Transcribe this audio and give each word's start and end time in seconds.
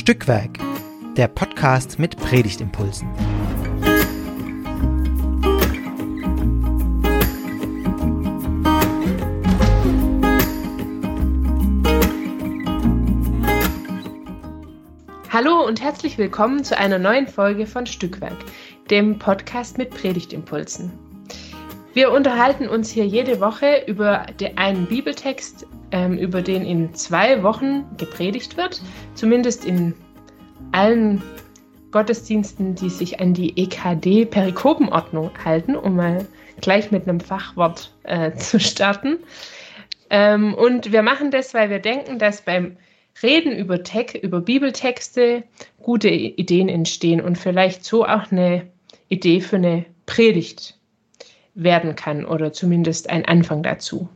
Stückwerk, 0.00 0.58
der 1.18 1.28
Podcast 1.28 1.98
mit 1.98 2.16
Predigtimpulsen. 2.16 3.06
Hallo 15.28 15.66
und 15.66 15.82
herzlich 15.82 16.16
willkommen 16.16 16.64
zu 16.64 16.78
einer 16.78 16.98
neuen 16.98 17.28
Folge 17.28 17.66
von 17.66 17.84
Stückwerk, 17.84 18.38
dem 18.90 19.18
Podcast 19.18 19.76
mit 19.76 19.90
Predigtimpulsen. 19.90 20.90
Wir 21.92 22.10
unterhalten 22.10 22.68
uns 22.68 22.90
hier 22.90 23.06
jede 23.06 23.38
Woche 23.38 23.84
über 23.86 24.24
einen 24.56 24.86
Bibeltext, 24.86 25.66
ähm, 25.92 26.18
über 26.18 26.42
den 26.42 26.64
in 26.64 26.94
zwei 26.94 27.42
Wochen 27.42 27.84
gepredigt 27.96 28.56
wird, 28.56 28.80
zumindest 29.14 29.64
in 29.64 29.94
allen 30.72 31.22
Gottesdiensten, 31.90 32.74
die 32.74 32.88
sich 32.90 33.20
an 33.20 33.34
die 33.34 33.56
EKD-Perikopenordnung 33.56 35.30
halten, 35.44 35.74
um 35.74 35.96
mal 35.96 36.26
gleich 36.60 36.90
mit 36.90 37.08
einem 37.08 37.20
Fachwort 37.20 37.92
äh, 38.04 38.32
zu 38.36 38.60
starten. 38.60 39.18
Ähm, 40.10 40.54
und 40.54 40.92
wir 40.92 41.02
machen 41.02 41.30
das, 41.30 41.54
weil 41.54 41.70
wir 41.70 41.80
denken, 41.80 42.18
dass 42.18 42.42
beim 42.42 42.76
Reden 43.22 43.52
über, 43.52 43.82
Te 43.82 44.18
über 44.22 44.40
Bibeltexte 44.40 45.44
gute 45.82 46.08
Ideen 46.08 46.68
entstehen 46.68 47.20
und 47.20 47.36
vielleicht 47.36 47.84
so 47.84 48.04
auch 48.04 48.30
eine 48.30 48.66
Idee 49.08 49.40
für 49.40 49.56
eine 49.56 49.84
Predigt 50.06 50.78
werden 51.54 51.96
kann 51.96 52.24
oder 52.24 52.52
zumindest 52.52 53.10
ein 53.10 53.24
Anfang 53.24 53.62
dazu. 53.62 54.08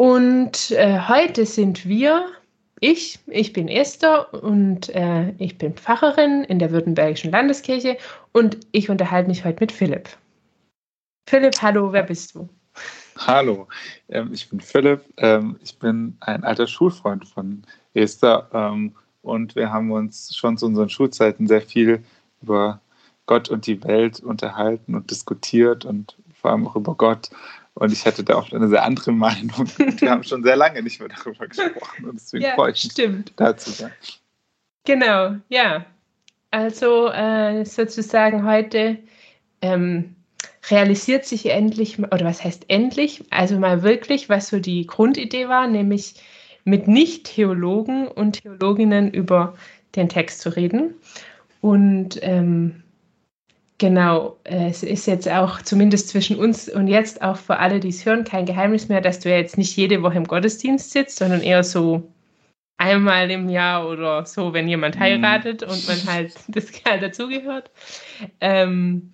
Und 0.00 0.70
äh, 0.70 1.00
heute 1.08 1.44
sind 1.44 1.88
wir, 1.88 2.26
ich, 2.78 3.18
ich 3.26 3.52
bin 3.52 3.66
Esther 3.66 4.32
und 4.32 4.94
äh, 4.94 5.30
ich 5.38 5.58
bin 5.58 5.74
Pfarrerin 5.74 6.44
in 6.44 6.60
der 6.60 6.70
Württembergischen 6.70 7.32
Landeskirche 7.32 7.98
und 8.32 8.58
ich 8.70 8.90
unterhalte 8.90 9.28
mich 9.28 9.44
heute 9.44 9.58
mit 9.58 9.72
Philipp. 9.72 10.08
Philipp, 11.28 11.60
hallo, 11.60 11.92
wer 11.92 12.04
bist 12.04 12.36
du? 12.36 12.48
Hallo, 13.16 13.66
ähm, 14.08 14.30
ich 14.32 14.48
bin 14.48 14.60
Philipp. 14.60 15.02
Ähm, 15.16 15.58
ich 15.64 15.76
bin 15.76 16.16
ein 16.20 16.44
alter 16.44 16.68
Schulfreund 16.68 17.26
von 17.26 17.64
Esther 17.94 18.48
ähm, 18.52 18.94
und 19.22 19.56
wir 19.56 19.72
haben 19.72 19.90
uns 19.90 20.36
schon 20.36 20.56
zu 20.56 20.66
unseren 20.66 20.90
Schulzeiten 20.90 21.48
sehr 21.48 21.62
viel 21.62 22.04
über 22.40 22.80
Gott 23.26 23.48
und 23.48 23.66
die 23.66 23.82
Welt 23.82 24.20
unterhalten 24.20 24.94
und 24.94 25.10
diskutiert 25.10 25.84
und 25.84 26.16
vor 26.40 26.52
allem 26.52 26.68
auch 26.68 26.76
über 26.76 26.94
Gott. 26.94 27.30
Und 27.78 27.92
ich 27.92 28.04
hatte 28.04 28.24
da 28.24 28.34
auch 28.34 28.50
eine 28.50 28.68
sehr 28.68 28.82
andere 28.82 29.12
Meinung. 29.12 29.68
Wir 29.78 30.10
haben 30.10 30.24
schon 30.24 30.42
sehr 30.42 30.56
lange 30.56 30.82
nicht 30.82 30.98
mehr 30.98 31.08
darüber 31.08 31.46
gesprochen. 31.46 32.06
Und 32.06 32.14
deswegen 32.14 32.44
ja, 32.44 32.54
freue 32.54 32.72
ich 32.72 32.82
mich 32.82 32.92
stimmt. 32.92 33.32
dazu 33.36 33.70
sein. 33.70 33.92
Genau, 34.84 35.36
ja. 35.48 35.86
Also 36.50 37.08
äh, 37.08 37.64
sozusagen 37.64 38.44
heute 38.44 38.98
ähm, 39.62 40.16
realisiert 40.68 41.24
sich 41.24 41.46
endlich, 41.50 42.00
oder 42.00 42.24
was 42.24 42.42
heißt 42.42 42.64
endlich, 42.66 43.22
also 43.30 43.58
mal 43.60 43.84
wirklich, 43.84 44.28
was 44.28 44.48
so 44.48 44.58
die 44.58 44.84
Grundidee 44.86 45.48
war, 45.48 45.68
nämlich 45.68 46.14
mit 46.64 46.88
Nicht-Theologen 46.88 48.08
und 48.08 48.42
Theologinnen 48.42 49.12
über 49.12 49.54
den 49.94 50.08
Text 50.08 50.40
zu 50.40 50.48
reden. 50.48 50.94
Und 51.60 52.18
ähm, 52.22 52.82
Genau, 53.78 54.36
es 54.42 54.82
ist 54.82 55.06
jetzt 55.06 55.28
auch 55.28 55.62
zumindest 55.62 56.08
zwischen 56.08 56.36
uns 56.36 56.68
und 56.68 56.88
jetzt 56.88 57.22
auch 57.22 57.36
für 57.36 57.58
alle, 57.58 57.78
die 57.78 57.90
es 57.90 58.04
hören, 58.04 58.24
kein 58.24 58.44
Geheimnis 58.44 58.88
mehr, 58.88 59.00
dass 59.00 59.20
du 59.20 59.30
ja 59.30 59.36
jetzt 59.36 59.56
nicht 59.56 59.76
jede 59.76 60.02
Woche 60.02 60.16
im 60.16 60.26
Gottesdienst 60.26 60.90
sitzt, 60.90 61.16
sondern 61.16 61.42
eher 61.42 61.62
so 61.62 62.02
einmal 62.76 63.30
im 63.30 63.48
Jahr 63.48 63.88
oder 63.88 64.26
so, 64.26 64.52
wenn 64.52 64.66
jemand 64.66 64.96
mhm. 64.96 65.00
heiratet 65.00 65.62
und 65.62 65.86
man 65.86 66.12
halt 66.12 66.34
das 66.48 66.72
halt 66.84 67.02
dazugehört. 67.02 67.70
Ähm, 68.40 69.12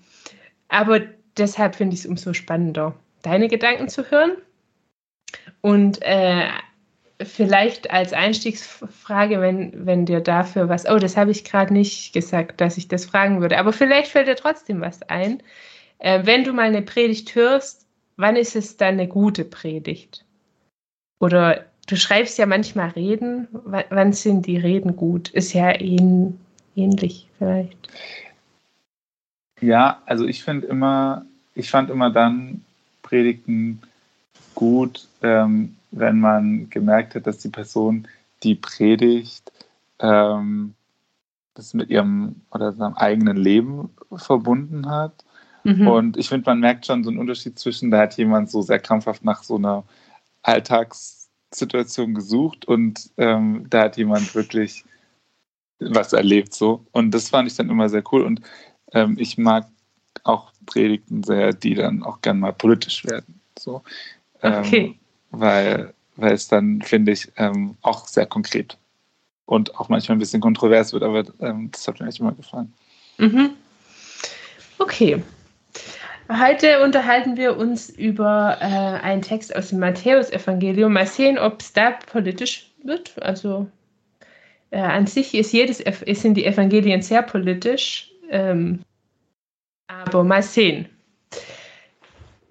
aber 0.68 1.00
deshalb 1.36 1.76
finde 1.76 1.94
ich 1.94 2.00
es 2.00 2.06
umso 2.06 2.32
spannender, 2.32 2.94
deine 3.22 3.48
Gedanken 3.48 3.88
zu 3.88 4.10
hören. 4.10 4.32
Und 5.60 6.00
äh, 6.02 6.48
vielleicht 7.22 7.90
als 7.90 8.12
Einstiegsfrage, 8.12 9.40
wenn, 9.40 9.86
wenn 9.86 10.06
dir 10.06 10.20
dafür 10.20 10.68
was, 10.68 10.88
oh, 10.88 10.98
das 10.98 11.16
habe 11.16 11.30
ich 11.30 11.44
gerade 11.44 11.72
nicht 11.72 12.12
gesagt, 12.12 12.60
dass 12.60 12.76
ich 12.76 12.88
das 12.88 13.04
fragen 13.04 13.40
würde, 13.40 13.58
aber 13.58 13.72
vielleicht 13.72 14.10
fällt 14.10 14.28
dir 14.28 14.36
trotzdem 14.36 14.80
was 14.80 15.02
ein. 15.02 15.42
Äh, 15.98 16.26
wenn 16.26 16.44
du 16.44 16.52
mal 16.52 16.66
eine 16.66 16.82
Predigt 16.82 17.34
hörst, 17.34 17.86
wann 18.16 18.36
ist 18.36 18.56
es 18.56 18.76
dann 18.76 18.94
eine 18.94 19.08
gute 19.08 19.44
Predigt? 19.44 20.24
Oder 21.20 21.64
du 21.86 21.96
schreibst 21.96 22.38
ja 22.38 22.46
manchmal 22.46 22.90
Reden, 22.90 23.48
wann, 23.52 23.84
wann 23.90 24.12
sind 24.12 24.46
die 24.46 24.58
Reden 24.58 24.96
gut? 24.96 25.30
Ist 25.30 25.52
ja 25.52 25.70
ähn, 25.80 26.38
ähnlich 26.74 27.28
vielleicht. 27.38 27.88
Ja, 29.60 30.02
also 30.04 30.26
ich 30.26 30.42
finde 30.42 30.66
immer, 30.66 31.24
ich 31.54 31.70
fand 31.70 31.90
immer 31.90 32.10
dann 32.10 32.64
Predigten 33.02 33.80
gut, 34.54 35.06
ähm, 35.22 35.76
wenn 35.96 36.20
man 36.20 36.68
gemerkt 36.70 37.14
hat, 37.14 37.26
dass 37.26 37.38
die 37.38 37.48
Person, 37.48 38.08
die 38.42 38.54
predigt, 38.54 39.52
ähm, 40.00 40.74
das 41.54 41.72
mit 41.72 41.88
ihrem 41.88 42.40
oder 42.50 42.72
seinem 42.72 42.94
eigenen 42.94 43.36
Leben 43.36 43.90
verbunden 44.14 44.90
hat. 44.90 45.24
Mhm. 45.62 45.86
Und 45.86 46.16
ich 46.16 46.28
finde, 46.28 46.50
man 46.50 46.60
merkt 46.60 46.86
schon 46.86 47.04
so 47.04 47.10
einen 47.10 47.20
Unterschied 47.20 47.58
zwischen, 47.58 47.90
da 47.90 48.00
hat 48.00 48.16
jemand 48.16 48.50
so 48.50 48.60
sehr 48.60 48.80
krampfhaft 48.80 49.24
nach 49.24 49.42
so 49.42 49.56
einer 49.56 49.84
Alltagssituation 50.42 52.14
gesucht 52.14 52.66
und 52.66 53.10
ähm, 53.16 53.66
da 53.70 53.82
hat 53.82 53.96
jemand 53.96 54.34
wirklich 54.34 54.84
was 55.78 56.12
erlebt 56.12 56.54
so. 56.54 56.84
Und 56.92 57.12
das 57.12 57.28
fand 57.28 57.48
ich 57.48 57.56
dann 57.56 57.70
immer 57.70 57.88
sehr 57.88 58.02
cool. 58.12 58.22
Und 58.22 58.40
ähm, 58.92 59.16
ich 59.18 59.38
mag 59.38 59.68
auch 60.24 60.52
Predigten 60.66 61.22
sehr, 61.22 61.52
die 61.52 61.74
dann 61.74 62.02
auch 62.02 62.20
gern 62.20 62.40
mal 62.40 62.52
politisch 62.52 63.04
werden. 63.04 63.40
So. 63.58 63.82
Okay. 64.40 64.98
Weil, 65.40 65.94
weil 66.16 66.32
es 66.32 66.48
dann, 66.48 66.82
finde 66.82 67.12
ich, 67.12 67.30
ähm, 67.36 67.76
auch 67.82 68.06
sehr 68.06 68.26
konkret 68.26 68.76
und 69.46 69.78
auch 69.78 69.88
manchmal 69.88 70.16
ein 70.16 70.20
bisschen 70.20 70.40
kontrovers 70.40 70.92
wird, 70.92 71.02
aber 71.02 71.24
ähm, 71.40 71.70
das 71.70 71.86
hat 71.86 72.00
mir 72.00 72.08
echt 72.08 72.20
immer 72.20 72.32
gefallen. 72.32 72.72
Mhm. 73.18 73.50
Okay. 74.78 75.22
Heute 76.30 76.82
unterhalten 76.82 77.36
wir 77.36 77.56
uns 77.58 77.90
über 77.90 78.56
äh, 78.60 78.64
einen 78.64 79.20
Text 79.20 79.54
aus 79.54 79.68
dem 79.68 79.78
Matthäusevangelium. 79.78 80.92
Mal 80.92 81.06
sehen, 81.06 81.38
ob 81.38 81.60
es 81.60 81.72
da 81.74 81.90
politisch 81.90 82.70
wird. 82.82 83.22
Also 83.22 83.66
äh, 84.70 84.80
an 84.80 85.06
sich 85.06 85.34
ist 85.34 85.52
jedes, 85.52 85.78
sind 86.18 86.34
die 86.34 86.46
Evangelien 86.46 87.02
sehr 87.02 87.22
politisch, 87.22 88.10
ähm, 88.30 88.80
aber 89.86 90.24
mal 90.24 90.42
sehen. 90.42 90.88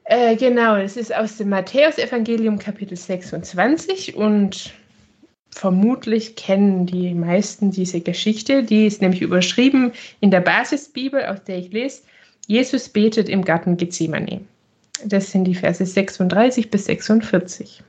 Äh, 0.05 0.35
genau, 0.35 0.75
es 0.75 0.97
ist 0.97 1.15
aus 1.15 1.37
dem 1.37 1.49
Matthäusevangelium 1.49 2.59
Kapitel 2.59 2.97
26 2.97 4.15
und 4.15 4.73
vermutlich 5.49 6.35
kennen 6.35 6.85
die 6.85 7.13
meisten 7.13 7.71
diese 7.71 8.01
Geschichte. 8.01 8.63
Die 8.63 8.85
ist 8.85 9.01
nämlich 9.01 9.21
überschrieben 9.21 9.93
in 10.19 10.31
der 10.31 10.41
Basisbibel, 10.41 11.25
aus 11.25 11.43
der 11.45 11.57
ich 11.57 11.71
lese. 11.71 12.01
Jesus 12.47 12.89
betet 12.89 13.29
im 13.29 13.45
Garten 13.45 13.77
Gethsemane. 13.77 14.41
Das 15.05 15.31
sind 15.31 15.45
die 15.45 15.55
Verse 15.55 15.85
36 15.85 16.69
bis 16.69 16.85
46. 16.85 17.81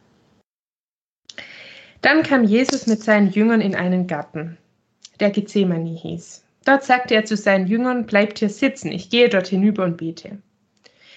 Dann 2.00 2.22
kam 2.22 2.44
Jesus 2.44 2.86
mit 2.86 3.02
seinen 3.02 3.30
Jüngern 3.30 3.60
in 3.60 3.74
einen 3.74 4.06
Garten, 4.06 4.56
der 5.20 5.30
Gethsemane 5.30 5.90
hieß. 5.96 6.44
Dort 6.64 6.84
sagte 6.84 7.14
er 7.14 7.24
zu 7.24 7.36
seinen 7.36 7.66
Jüngern, 7.66 8.06
bleibt 8.06 8.38
hier 8.38 8.50
sitzen, 8.50 8.92
ich 8.92 9.10
gehe 9.10 9.28
dort 9.28 9.48
hinüber 9.48 9.84
und 9.84 9.96
bete. 9.96 10.38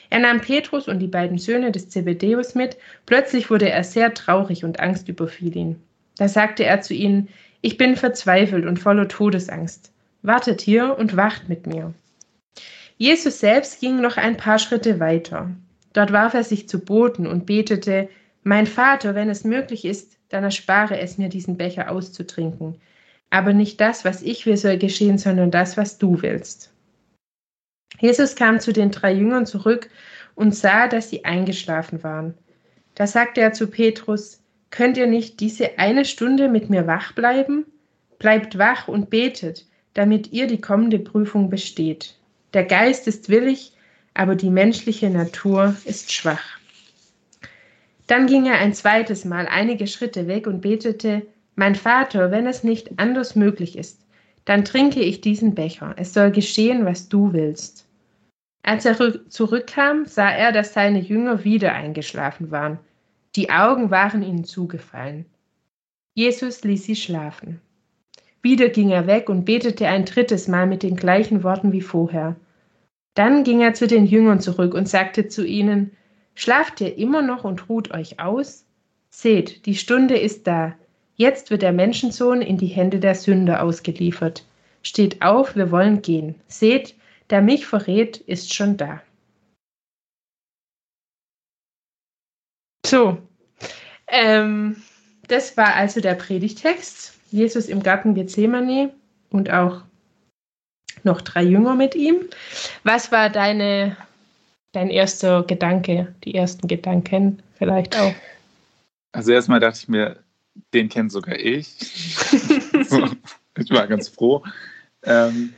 Er 0.10 0.20
nahm 0.20 0.42
Petrus 0.42 0.88
und 0.88 1.00
die 1.00 1.08
beiden 1.08 1.38
Söhne 1.38 1.72
des 1.72 1.90
Zebedäus 1.90 2.56
mit. 2.56 2.78
Plötzlich 3.06 3.50
wurde 3.50 3.70
er 3.70 3.84
sehr 3.84 4.14
traurig 4.14 4.64
und 4.64 4.80
Angst 4.80 5.10
überfiel 5.10 5.56
ihn. 5.56 5.82
Da 6.18 6.28
sagte 6.28 6.64
er 6.64 6.82
zu 6.82 6.94
ihnen, 6.94 7.28
ich 7.62 7.78
bin 7.78 7.96
verzweifelt 7.96 8.66
und 8.66 8.80
voller 8.80 9.08
Todesangst. 9.08 9.92
Wartet 10.22 10.62
hier 10.62 10.98
und 10.98 11.16
wacht 11.16 11.50
mit 11.50 11.68
mir. 11.68 11.94
Jesus 12.98 13.40
selbst 13.40 13.80
ging 13.80 14.02
noch 14.02 14.18
ein 14.18 14.38
paar 14.38 14.60
Schritte 14.60 15.00
weiter. 15.00 15.52
Dort 15.94 16.12
warf 16.12 16.34
er 16.34 16.44
sich 16.44 16.68
zu 16.68 16.80
Boden 16.80 17.28
und 17.28 17.46
betete, 17.46 18.10
Mein 18.44 18.68
Vater, 18.68 19.16
wenn 19.16 19.30
es 19.30 19.44
möglich 19.44 19.86
ist, 19.86 20.18
dann 20.30 20.44
erspare 20.44 21.00
es 21.00 21.18
mir, 21.18 21.30
diesen 21.30 21.58
Becher 21.58 21.92
auszutrinken. 21.92 22.76
Aber 23.30 23.54
nicht 23.54 23.80
das, 23.82 24.06
was 24.06 24.22
ich 24.22 24.46
will, 24.46 24.58
soll 24.58 24.78
geschehen, 24.78 25.18
sondern 25.18 25.52
das, 25.52 25.78
was 25.78 25.98
du 25.98 26.22
willst. 26.22 26.72
Jesus 28.00 28.36
kam 28.36 28.60
zu 28.60 28.74
den 28.74 28.92
drei 28.92 29.14
Jüngern 29.14 29.46
zurück 29.46 29.90
und 30.36 30.56
sah, 30.56 30.88
dass 30.88 31.10
sie 31.10 31.26
eingeschlafen 31.26 32.04
waren. 32.04 32.36
Da 32.96 33.08
sagte 33.08 33.42
er 33.42 33.54
zu 33.54 33.68
Petrus, 33.68 34.42
Könnt 34.70 34.98
ihr 34.98 35.08
nicht 35.08 35.40
diese 35.40 35.80
eine 35.80 36.04
Stunde 36.04 36.50
mit 36.50 36.70
mir 36.70 36.88
wach 36.88 37.14
bleiben? 37.14 37.66
Bleibt 38.20 38.58
wach 38.58 38.88
und 38.88 39.10
betet, 39.10 39.66
damit 39.94 40.34
ihr 40.34 40.48
die 40.48 40.60
kommende 40.60 41.00
Prüfung 41.00 41.50
besteht. 41.50 42.16
Der 42.54 42.66
Geist 42.66 43.08
ist 43.08 43.30
willig, 43.30 43.74
aber 44.14 44.36
die 44.36 44.50
menschliche 44.50 45.10
Natur 45.10 45.76
ist 45.86 46.12
schwach. 46.12 46.60
Dann 48.08 48.28
ging 48.28 48.46
er 48.46 48.60
ein 48.60 48.74
zweites 48.74 49.26
Mal 49.26 49.48
einige 49.48 49.88
Schritte 49.88 50.28
weg 50.28 50.48
und 50.48 50.62
betete, 50.62 51.26
Mein 51.56 51.76
Vater, 51.76 52.30
wenn 52.32 52.46
es 52.46 52.64
nicht 52.64 53.00
anders 53.00 53.36
möglich 53.36 53.78
ist, 53.78 54.02
dann 54.46 54.64
trinke 54.64 55.02
ich 55.02 55.22
diesen 55.22 55.56
Becher. 55.56 55.96
Es 55.98 56.14
soll 56.14 56.32
geschehen, 56.32 56.86
was 56.86 57.10
du 57.10 57.34
willst. 57.34 57.87
Als 58.68 58.84
er 58.84 59.30
zurückkam, 59.30 60.06
sah 60.08 60.30
er, 60.30 60.52
dass 60.52 60.74
seine 60.74 61.00
Jünger 61.00 61.46
wieder 61.46 61.72
eingeschlafen 61.72 62.52
waren. 62.52 62.80
Die 63.38 63.50
Augen 63.50 63.92
waren 63.92 64.22
ihnen 64.22 64.44
zugefallen. 64.44 65.26
Jesus 66.16 66.66
ließ 66.66 66.84
sie 66.84 66.98
schlafen. 66.98 67.62
Wieder 68.42 68.68
ging 68.68 68.90
er 68.90 69.08
weg 69.08 69.30
und 69.30 69.46
betete 69.46 69.88
ein 69.88 70.04
drittes 70.04 70.50
Mal 70.50 70.68
mit 70.68 70.84
den 70.84 70.98
gleichen 70.98 71.44
Worten 71.44 71.72
wie 71.72 71.80
vorher. 71.80 72.36
Dann 73.14 73.46
ging 73.46 73.62
er 73.62 73.74
zu 73.74 73.88
den 73.88 74.06
Jüngern 74.06 74.42
zurück 74.42 74.74
und 74.74 74.90
sagte 74.90 75.30
zu 75.30 75.46
ihnen, 75.46 75.96
Schlaft 76.36 76.82
ihr 76.82 76.98
immer 76.98 77.22
noch 77.22 77.46
und 77.46 77.70
ruht 77.70 77.92
euch 77.92 78.20
aus? 78.20 78.66
Seht, 79.10 79.66
die 79.66 79.76
Stunde 79.76 80.18
ist 80.18 80.46
da. 80.46 80.76
Jetzt 81.16 81.52
wird 81.52 81.62
der 81.62 81.72
Menschensohn 81.72 82.42
in 82.42 82.58
die 82.58 82.68
Hände 82.68 83.00
der 83.00 83.16
Sünder 83.16 83.64
ausgeliefert. 83.64 84.46
Steht 84.84 85.22
auf, 85.22 85.56
wir 85.56 85.72
wollen 85.72 86.02
gehen. 86.02 86.36
Seht, 86.50 86.98
der 87.30 87.42
mich 87.42 87.66
verrät, 87.66 88.18
ist 88.18 88.54
schon 88.54 88.78
da. 88.78 89.02
So, 92.86 93.18
ähm, 94.08 94.82
das 95.28 95.58
war 95.58 95.76
also 95.76 96.00
der 96.00 96.16
Predigtext. 96.16 97.14
Jesus 97.32 97.68
im 97.68 97.84
Garten 97.84 98.16
Gethsemane 98.16 98.94
und 99.30 99.52
auch 99.52 99.82
noch 101.04 101.22
drei 101.22 101.44
Jünger 101.44 101.76
mit 101.76 101.96
ihm. 101.96 102.22
Was 102.84 103.12
war 103.12 103.30
deine, 103.30 103.98
dein 104.72 104.90
erster 104.90 105.44
Gedanke, 105.44 106.16
die 106.24 106.36
ersten 106.36 106.68
Gedanken 106.68 107.44
vielleicht 107.58 107.98
auch? 107.98 108.14
Also 109.12 109.34
erstmal 109.34 109.60
dachte 109.60 109.80
ich 109.82 109.88
mir, 109.90 110.24
den 110.74 110.88
kennt 110.88 111.12
sogar 111.12 111.38
ich. 111.38 111.76
ich 113.58 113.70
war 113.72 113.88
ganz 113.88 114.08
froh. 114.08 114.44
Ähm, 115.04 115.54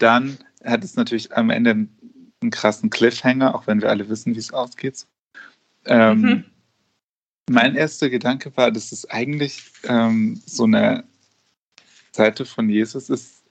dann 0.00 0.36
hat 0.64 0.84
es 0.84 0.96
natürlich 0.96 1.34
am 1.36 1.50
Ende 1.50 1.70
einen, 1.70 1.96
einen, 2.40 2.50
krassen 2.50 2.90
Cliffhanger, 2.90 3.54
auch 3.54 3.66
wenn 3.66 3.80
wir 3.80 3.90
alle 3.90 4.08
wissen, 4.08 4.34
wie 4.34 4.38
es 4.38 4.52
ausgeht. 4.52 5.06
Ähm, 5.86 6.20
mhm. 6.20 6.44
Mein 7.50 7.74
erster 7.74 8.08
Gedanke 8.08 8.56
war, 8.56 8.70
dass 8.70 8.92
es 8.92 9.08
eigentlich 9.10 9.62
ähm, 9.84 10.40
so 10.46 10.64
eine 10.64 11.04
Seite 12.12 12.44
von 12.44 12.68
Jesus 12.68 13.10
ist, 13.10 13.42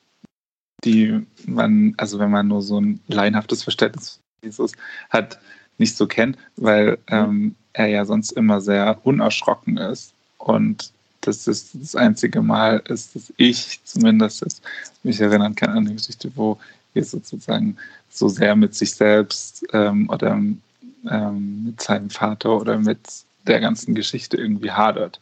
die 0.84 1.26
man, 1.46 1.94
also 1.98 2.20
wenn 2.20 2.32
man 2.32 2.48
nur 2.48 2.62
so 2.62 2.80
ein 2.80 3.02
laienhaftes 3.08 3.64
Verständnis 3.64 4.14
von 4.14 4.22
Jesus 4.44 4.72
hat, 5.10 5.40
nicht 5.78 5.98
so 5.98 6.08
kennt, 6.08 6.38
weil 6.56 6.98
ähm, 7.08 7.56
er 7.74 7.88
ja 7.88 8.06
sonst 8.06 8.32
immer 8.32 8.62
sehr 8.62 9.00
unerschrocken 9.04 9.78
ist. 9.78 10.14
Und 10.38 10.92
das 11.22 11.48
ist 11.48 11.72
das 11.74 11.96
einzige 11.96 12.42
Mal 12.42 12.82
ist, 12.88 13.16
dass 13.16 13.34
ich 13.38 13.80
zumindest 13.84 14.62
mich 15.04 15.20
erinnern 15.20 15.56
kann 15.56 15.72
an 15.72 15.86
eine 15.86 15.94
Geschichte, 15.94 16.32
wo 16.36 16.58
Jesus 16.94 17.30
sozusagen 17.30 17.78
so 18.10 18.28
sehr 18.28 18.56
mit 18.56 18.76
sich 18.76 18.94
selbst 18.94 19.66
ähm, 19.74 20.10
oder 20.10 20.32
ähm, 20.32 21.64
mit 21.66 21.82
seinem 21.82 22.10
Vater 22.10 22.58
oder 22.58 22.78
mit 22.78 23.00
der 23.48 23.60
ganzen 23.60 23.96
Geschichte 23.96 24.38
irgendwie 24.38 24.72
hadert. 24.72 25.20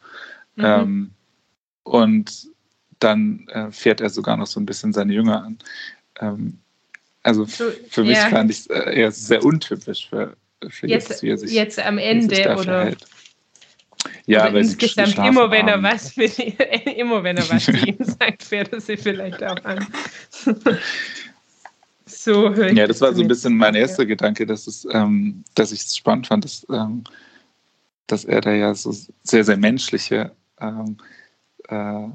Mhm. 0.55 0.65
Ähm, 0.65 1.09
und 1.83 2.47
dann 2.99 3.47
äh, 3.49 3.71
fährt 3.71 4.01
er 4.01 4.09
sogar 4.09 4.37
noch 4.37 4.47
so 4.47 4.59
ein 4.59 4.65
bisschen 4.65 4.93
seine 4.93 5.13
Jünger 5.13 5.43
an. 5.43 5.57
Ähm, 6.19 6.59
also 7.23 7.45
für 7.45 8.03
mich 8.03 8.17
ja. 8.17 8.29
fand 8.29 8.51
ich 8.51 8.59
es 8.59 8.67
äh, 8.67 8.99
eher 8.99 9.11
sehr 9.11 9.43
untypisch 9.43 10.09
für, 10.09 10.35
für 10.67 10.87
jetzt, 10.87 11.09
jetzt, 11.09 11.23
wie 11.23 11.29
er 11.29 11.37
sich 11.37 11.51
jetzt 11.51 11.79
am 11.79 11.97
Ende 11.97 12.55
oder 12.55 12.63
verhält. 12.63 13.05
Ja, 14.25 14.47
oder 14.47 14.59
insgesamt 14.59 15.17
immer 15.17 15.51
wenn 15.51 15.67
er 15.67 15.81
was 15.81 16.15
mit, 16.15 16.39
immer 16.97 17.23
wenn 17.23 17.37
er 17.37 17.49
was 17.49 17.65
zu 17.65 17.71
ihm 17.85 17.97
sagt, 17.99 18.43
fährt 18.43 18.71
er 18.71 18.79
sie 18.79 18.95
vielleicht 18.95 19.43
auch 19.43 19.63
an. 19.65 19.85
so 22.19 22.53
höre 22.53 22.67
ich 22.67 22.77
Ja, 22.77 22.85
das 22.85 22.99
war 22.99 23.13
so 23.13 23.21
ein 23.21 23.27
bisschen 23.27 23.55
mein 23.55 23.75
erster 23.75 24.03
ja. 24.03 24.09
Gedanke, 24.09 24.45
dass 24.45 24.67
es, 24.67 24.85
ähm, 24.91 25.43
dass 25.55 25.71
ich 25.71 25.81
es 25.81 25.95
spannend 25.95 26.27
fand, 26.27 26.43
dass, 26.43 26.67
ähm, 26.69 27.03
dass 28.07 28.25
er 28.25 28.41
da 28.41 28.51
ja 28.51 28.75
so 28.75 28.93
sehr, 29.23 29.43
sehr 29.45 29.55
menschliche 29.55 30.31
ähm, 30.59 30.97
äh, 31.69 32.07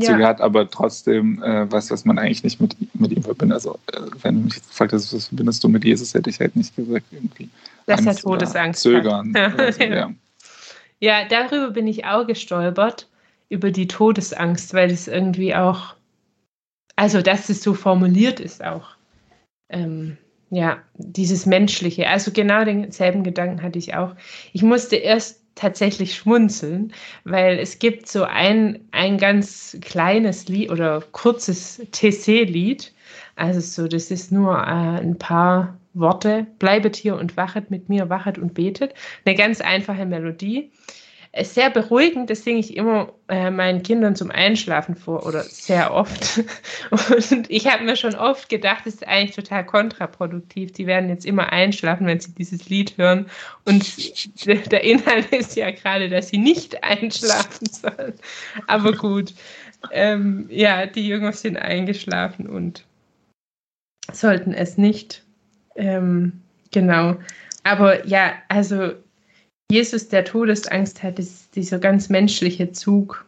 ja. 0.00 0.12
Züge 0.12 0.26
hat, 0.26 0.40
aber 0.40 0.70
trotzdem 0.70 1.42
äh, 1.42 1.70
was, 1.72 1.90
was 1.90 2.04
man 2.04 2.18
eigentlich 2.18 2.44
nicht 2.44 2.60
mit, 2.60 2.76
mit 2.94 3.10
ihm 3.10 3.22
verbindet. 3.24 3.56
Also, 3.56 3.78
äh, 3.92 4.00
wenn 4.22 4.36
du 4.36 4.40
mich 4.42 4.54
gefragt 4.54 4.92
hast, 4.92 5.12
was 5.12 5.26
verbindest 5.26 5.64
du 5.64 5.68
mit 5.68 5.84
Jesus, 5.84 6.14
hätte 6.14 6.30
ich 6.30 6.38
halt 6.38 6.54
nicht 6.54 6.74
gesagt, 6.76 7.06
irgendwie. 7.10 7.48
Dass 7.86 7.98
Angst 7.98 8.20
er 8.20 8.22
Todesangst 8.22 8.82
Zögern. 8.82 9.34
Ja. 9.34 9.72
So, 9.72 9.82
ja. 9.82 10.10
ja, 11.00 11.28
darüber 11.28 11.70
bin 11.70 11.88
ich 11.88 12.04
auch 12.04 12.26
gestolpert, 12.26 13.08
über 13.48 13.72
die 13.72 13.88
Todesangst, 13.88 14.72
weil 14.72 14.90
es 14.90 15.08
irgendwie 15.08 15.54
auch, 15.54 15.94
also 16.96 17.22
dass 17.22 17.48
es 17.48 17.62
so 17.62 17.74
formuliert 17.74 18.40
ist 18.40 18.64
auch. 18.64 18.96
Ähm, 19.68 20.16
ja, 20.50 20.78
dieses 20.96 21.46
Menschliche. 21.46 22.08
Also 22.08 22.30
genau 22.30 22.64
denselben 22.64 23.24
Gedanken 23.24 23.62
hatte 23.62 23.78
ich 23.78 23.94
auch. 23.94 24.14
Ich 24.52 24.62
musste 24.62 24.96
erst 24.96 25.42
tatsächlich 25.54 26.14
schmunzeln, 26.14 26.92
weil 27.24 27.58
es 27.58 27.78
gibt 27.78 28.08
so 28.08 28.24
ein, 28.24 28.80
ein 28.90 29.18
ganz 29.18 29.76
kleines 29.80 30.48
Lied 30.48 30.70
oder 30.70 31.00
kurzes 31.12 31.80
TC-Lied. 31.92 32.92
Also 33.36 33.60
so, 33.60 33.88
das 33.88 34.10
ist 34.10 34.32
nur 34.32 34.56
äh, 34.56 35.00
ein 35.00 35.18
paar 35.18 35.78
Worte. 35.94 36.46
Bleibet 36.58 36.96
hier 36.96 37.16
und 37.16 37.36
wachet 37.36 37.70
mit 37.70 37.88
mir, 37.88 38.08
wachet 38.08 38.38
und 38.38 38.54
betet. 38.54 38.94
Eine 39.24 39.36
ganz 39.36 39.60
einfache 39.60 40.06
Melodie 40.06 40.70
sehr 41.42 41.70
beruhigend, 41.70 42.30
das 42.30 42.44
singe 42.44 42.60
ich 42.60 42.76
immer 42.76 43.12
äh, 43.28 43.50
meinen 43.50 43.82
Kindern 43.82 44.14
zum 44.14 44.30
Einschlafen 44.30 44.94
vor 44.94 45.26
oder 45.26 45.42
sehr 45.42 45.92
oft. 45.92 46.40
Und 47.30 47.50
ich 47.50 47.66
habe 47.66 47.82
mir 47.82 47.96
schon 47.96 48.14
oft 48.14 48.48
gedacht, 48.48 48.86
das 48.86 48.94
ist 48.94 49.08
eigentlich 49.08 49.34
total 49.34 49.66
kontraproduktiv. 49.66 50.72
Die 50.72 50.86
werden 50.86 51.08
jetzt 51.08 51.26
immer 51.26 51.50
einschlafen, 51.50 52.06
wenn 52.06 52.20
sie 52.20 52.32
dieses 52.34 52.68
Lied 52.68 52.96
hören. 52.98 53.26
Und 53.64 53.96
der 54.46 54.84
Inhalt 54.84 55.32
ist 55.32 55.56
ja 55.56 55.72
gerade, 55.72 56.08
dass 56.08 56.28
sie 56.28 56.38
nicht 56.38 56.84
einschlafen 56.84 57.66
sollen. 57.66 58.14
Aber 58.68 58.92
gut, 58.92 59.34
ähm, 59.90 60.46
ja, 60.50 60.86
die 60.86 61.08
Jünger 61.08 61.32
sind 61.32 61.56
eingeschlafen 61.56 62.46
und 62.46 62.84
sollten 64.12 64.54
es 64.54 64.78
nicht. 64.78 65.24
Ähm, 65.74 66.42
genau. 66.70 67.16
Aber 67.64 68.06
ja, 68.06 68.34
also 68.48 68.92
Jesus, 69.70 70.08
der 70.08 70.24
Todesangst 70.24 71.02
hat, 71.02 71.18
ist 71.18 71.56
dieser 71.56 71.78
ganz 71.78 72.08
menschliche 72.08 72.72
Zug. 72.72 73.24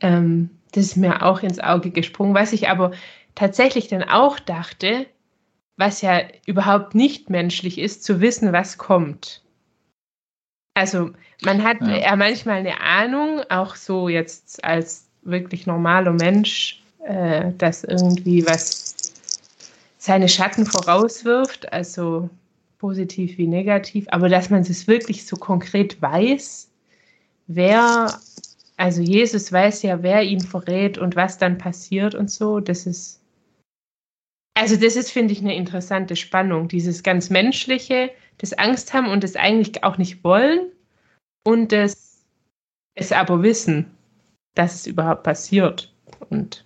Ähm, 0.00 0.50
das 0.72 0.84
ist 0.86 0.96
mir 0.96 1.22
auch 1.22 1.42
ins 1.42 1.60
Auge 1.60 1.90
gesprungen. 1.90 2.34
Was 2.34 2.52
ich 2.52 2.68
aber 2.68 2.92
tatsächlich 3.34 3.88
dann 3.88 4.02
auch 4.02 4.38
dachte, 4.38 5.06
was 5.76 6.02
ja 6.02 6.22
überhaupt 6.46 6.94
nicht 6.94 7.30
menschlich 7.30 7.78
ist, 7.78 8.04
zu 8.04 8.20
wissen, 8.20 8.52
was 8.52 8.76
kommt. 8.76 9.42
Also 10.74 11.10
man 11.42 11.62
hat 11.64 11.80
ja, 11.80 11.98
ja 11.98 12.16
manchmal 12.16 12.58
eine 12.58 12.80
Ahnung, 12.80 13.42
auch 13.48 13.76
so 13.76 14.08
jetzt 14.08 14.62
als 14.64 15.08
wirklich 15.22 15.66
normaler 15.66 16.12
Mensch, 16.12 16.82
äh, 17.04 17.52
dass 17.56 17.84
irgendwie 17.84 18.46
was 18.46 18.94
seine 19.98 20.28
Schatten 20.28 20.66
vorauswirft. 20.66 21.72
Also 21.72 22.30
positiv 22.80 23.36
wie 23.36 23.46
negativ, 23.46 24.06
aber 24.10 24.30
dass 24.30 24.48
man 24.48 24.62
es 24.62 24.88
wirklich 24.88 25.26
so 25.26 25.36
konkret 25.36 26.00
weiß, 26.00 26.70
wer, 27.46 28.18
also 28.78 29.02
Jesus 29.02 29.52
weiß 29.52 29.82
ja, 29.82 30.02
wer 30.02 30.22
ihn 30.22 30.40
verrät 30.40 30.96
und 30.96 31.14
was 31.14 31.36
dann 31.36 31.58
passiert 31.58 32.14
und 32.14 32.30
so, 32.30 32.58
das 32.58 32.86
ist, 32.86 33.22
also 34.54 34.76
das 34.76 34.96
ist, 34.96 35.10
finde 35.10 35.34
ich, 35.34 35.40
eine 35.40 35.54
interessante 35.54 36.16
Spannung, 36.16 36.68
dieses 36.68 37.02
ganz 37.02 37.28
Menschliche, 37.28 38.10
das 38.38 38.54
Angst 38.54 38.94
haben 38.94 39.08
und 39.08 39.22
das 39.24 39.36
eigentlich 39.36 39.84
auch 39.84 39.98
nicht 39.98 40.24
wollen 40.24 40.72
und 41.44 41.72
das 41.72 42.24
es 42.94 43.12
aber 43.12 43.42
wissen, 43.42 43.90
dass 44.54 44.74
es 44.74 44.86
überhaupt 44.86 45.22
passiert 45.22 45.92
und 46.30 46.64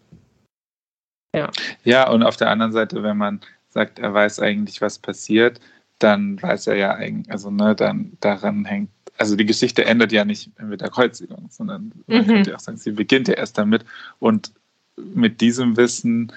ja. 1.35 1.51
Ja, 1.83 2.09
und 2.09 2.23
auf 2.23 2.37
der 2.37 2.51
anderen 2.51 2.71
Seite, 2.71 3.03
wenn 3.03 3.17
man 3.17 3.41
sagt, 3.69 3.99
er 3.99 4.15
weiß 4.15 4.39
eigentlich, 4.39 4.81
was 4.81 5.01
passiert, 5.01 5.61
dann 6.05 6.41
weiß 6.41 6.67
er 6.67 6.77
ja 6.77 6.95
eigentlich, 6.95 7.33
also 7.33 7.51
ne, 7.51 7.75
dann 7.75 8.17
daran 8.21 8.67
hängt, 8.67 8.91
also 9.17 9.37
die 9.37 9.47
Geschichte 9.47 9.87
endet 9.87 10.13
ja 10.13 10.25
nicht 10.25 10.51
mit 10.61 10.83
der 10.83 10.91
Kreuzigung, 10.91 11.49
sondern 11.51 11.93
man 12.07 12.19
mhm. 12.19 12.27
könnte 12.27 12.55
auch 12.55 12.61
sagen, 12.61 12.77
sie 12.77 12.93
beginnt 12.93 13.27
ja 13.27 13.35
erst 13.35 13.57
damit 13.57 13.87
und 14.19 14.53
mit 14.97 15.41
diesem 15.41 15.79
Wissen 15.79 16.31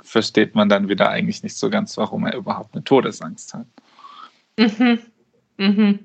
versteht 0.00 0.54
man 0.54 0.68
dann 0.68 0.88
wieder 0.88 1.10
eigentlich 1.10 1.42
nicht 1.42 1.56
so 1.56 1.70
ganz, 1.70 1.96
warum 1.96 2.24
er 2.24 2.36
überhaupt 2.36 2.74
eine 2.74 2.84
Todesangst 2.84 3.52
hat. 3.52 3.66
Mhm. 4.56 5.00
Mhm. 5.56 5.98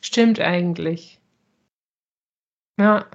Stimmt 0.00 0.40
eigentlich. 0.40 1.20
Ja. 2.78 3.06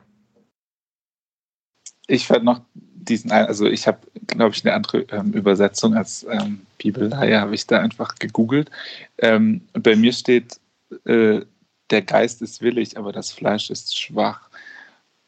Ich 2.07 2.27
fand 2.27 2.43
noch 2.43 2.61
diesen, 3.09 3.31
also 3.31 3.65
ich 3.65 3.87
habe, 3.87 3.99
glaube 4.27 4.55
ich, 4.55 4.63
eine 4.63 4.73
andere 4.73 5.01
ähm, 5.11 5.33
Übersetzung 5.33 5.95
als 5.95 6.25
ähm, 6.29 6.61
Bibelleihe, 6.77 7.41
habe 7.41 7.55
ich 7.55 7.67
da 7.67 7.79
einfach 7.79 8.15
gegoogelt. 8.15 8.69
Ähm, 9.17 9.61
bei 9.73 9.95
mir 9.95 10.13
steht, 10.13 10.59
äh, 11.05 11.41
der 11.89 12.01
Geist 12.03 12.41
ist 12.41 12.61
willig, 12.61 12.97
aber 12.97 13.11
das 13.11 13.31
Fleisch 13.31 13.69
ist 13.69 13.97
schwach. 13.97 14.49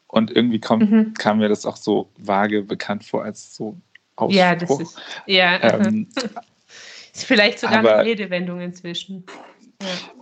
Und 0.06 0.30
irgendwie 0.30 0.60
kommt, 0.60 0.90
mhm. 0.90 1.14
kam 1.14 1.38
mir 1.38 1.48
das 1.48 1.66
auch 1.66 1.76
so 1.76 2.08
vage 2.18 2.62
bekannt 2.62 3.04
vor 3.04 3.24
als 3.24 3.56
so 3.56 3.76
Ausspruch. 4.16 4.36
Ja, 4.36 4.54
das 4.54 4.80
ist, 4.80 4.98
ja. 5.26 5.86
Ähm, 5.86 6.08
ist 7.14 7.24
vielleicht 7.24 7.58
sogar 7.58 7.78
aber, 7.78 7.96
eine 7.96 8.10
Redewendung 8.10 8.60
inzwischen. 8.60 9.24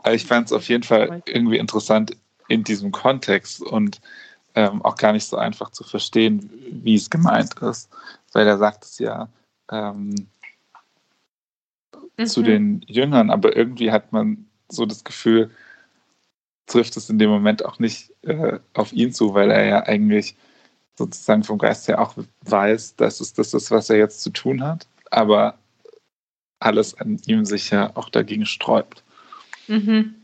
Ja. 0.04 0.12
Ich 0.12 0.24
fand 0.24 0.46
es 0.46 0.52
auf 0.52 0.68
jeden 0.68 0.84
Fall 0.84 1.22
irgendwie 1.26 1.58
interessant 1.58 2.16
in 2.48 2.64
diesem 2.64 2.92
Kontext 2.92 3.62
und 3.62 4.00
ähm, 4.54 4.82
auch 4.82 4.96
gar 4.96 5.12
nicht 5.12 5.26
so 5.26 5.36
einfach 5.36 5.70
zu 5.70 5.84
verstehen, 5.84 6.50
wie 6.70 6.94
es 6.94 7.10
gemeint 7.10 7.54
ist, 7.60 7.90
weil 8.32 8.46
er 8.46 8.58
sagt 8.58 8.84
es 8.84 8.98
ja 8.98 9.28
ähm, 9.70 10.14
mhm. 12.16 12.26
zu 12.26 12.42
den 12.42 12.84
Jüngern, 12.86 13.30
aber 13.30 13.56
irgendwie 13.56 13.90
hat 13.90 14.12
man 14.12 14.46
so 14.68 14.86
das 14.86 15.04
Gefühl, 15.04 15.50
trifft 16.66 16.96
es 16.96 17.10
in 17.10 17.18
dem 17.18 17.30
Moment 17.30 17.64
auch 17.64 17.78
nicht 17.78 18.12
äh, 18.22 18.58
auf 18.74 18.92
ihn 18.92 19.12
zu, 19.12 19.34
weil 19.34 19.50
er 19.50 19.64
ja 19.66 19.82
eigentlich 19.84 20.36
sozusagen 20.96 21.44
vom 21.44 21.58
Geist 21.58 21.88
her 21.88 22.00
auch 22.00 22.14
weiß, 22.42 22.96
dass 22.96 23.20
es 23.20 23.32
das 23.32 23.54
ist, 23.54 23.70
was 23.70 23.90
er 23.90 23.96
jetzt 23.96 24.22
zu 24.22 24.30
tun 24.30 24.62
hat, 24.62 24.86
aber 25.10 25.58
alles 26.60 26.94
an 26.94 27.18
ihm 27.26 27.44
sich 27.44 27.70
ja 27.70 27.96
auch 27.96 28.10
dagegen 28.10 28.46
sträubt. 28.46 29.02
Mhm. 29.66 30.14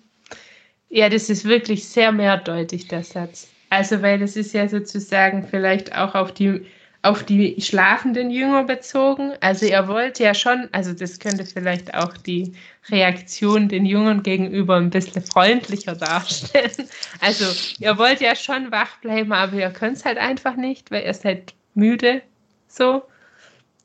Ja, 0.88 1.08
das 1.08 1.30
ist 1.30 1.44
wirklich 1.44 1.88
sehr 1.88 2.12
mehrdeutig, 2.12 2.88
der 2.88 3.02
Satz. 3.02 3.48
Also, 3.70 4.02
weil 4.02 4.18
das 4.18 4.36
ist 4.36 4.52
ja 4.52 4.68
sozusagen 4.68 5.46
vielleicht 5.46 5.96
auch 5.96 6.14
auf 6.14 6.32
die 6.32 6.66
auf 7.06 7.22
die 7.22 7.60
schlafenden 7.60 8.30
Jünger 8.30 8.64
bezogen. 8.64 9.32
Also 9.40 9.64
ihr 9.64 9.86
wollt 9.86 10.18
ja 10.18 10.34
schon, 10.34 10.68
also 10.72 10.92
das 10.92 11.20
könnte 11.20 11.44
vielleicht 11.44 11.94
auch 11.94 12.16
die 12.16 12.52
Reaktion 12.90 13.68
den 13.68 13.86
Jüngern 13.86 14.24
gegenüber 14.24 14.76
ein 14.76 14.90
bisschen 14.90 15.22
freundlicher 15.22 15.94
darstellen. 15.94 16.88
Also 17.20 17.44
ihr 17.78 17.96
wollt 17.96 18.20
ja 18.20 18.34
schon 18.34 18.72
wach 18.72 18.98
bleiben, 19.00 19.32
aber 19.32 19.52
ihr 19.52 19.70
könnt 19.70 19.98
es 19.98 20.04
halt 20.04 20.18
einfach 20.18 20.56
nicht, 20.56 20.90
weil 20.90 21.04
ihr 21.04 21.14
seid 21.14 21.54
müde 21.74 22.22
so. 22.66 23.04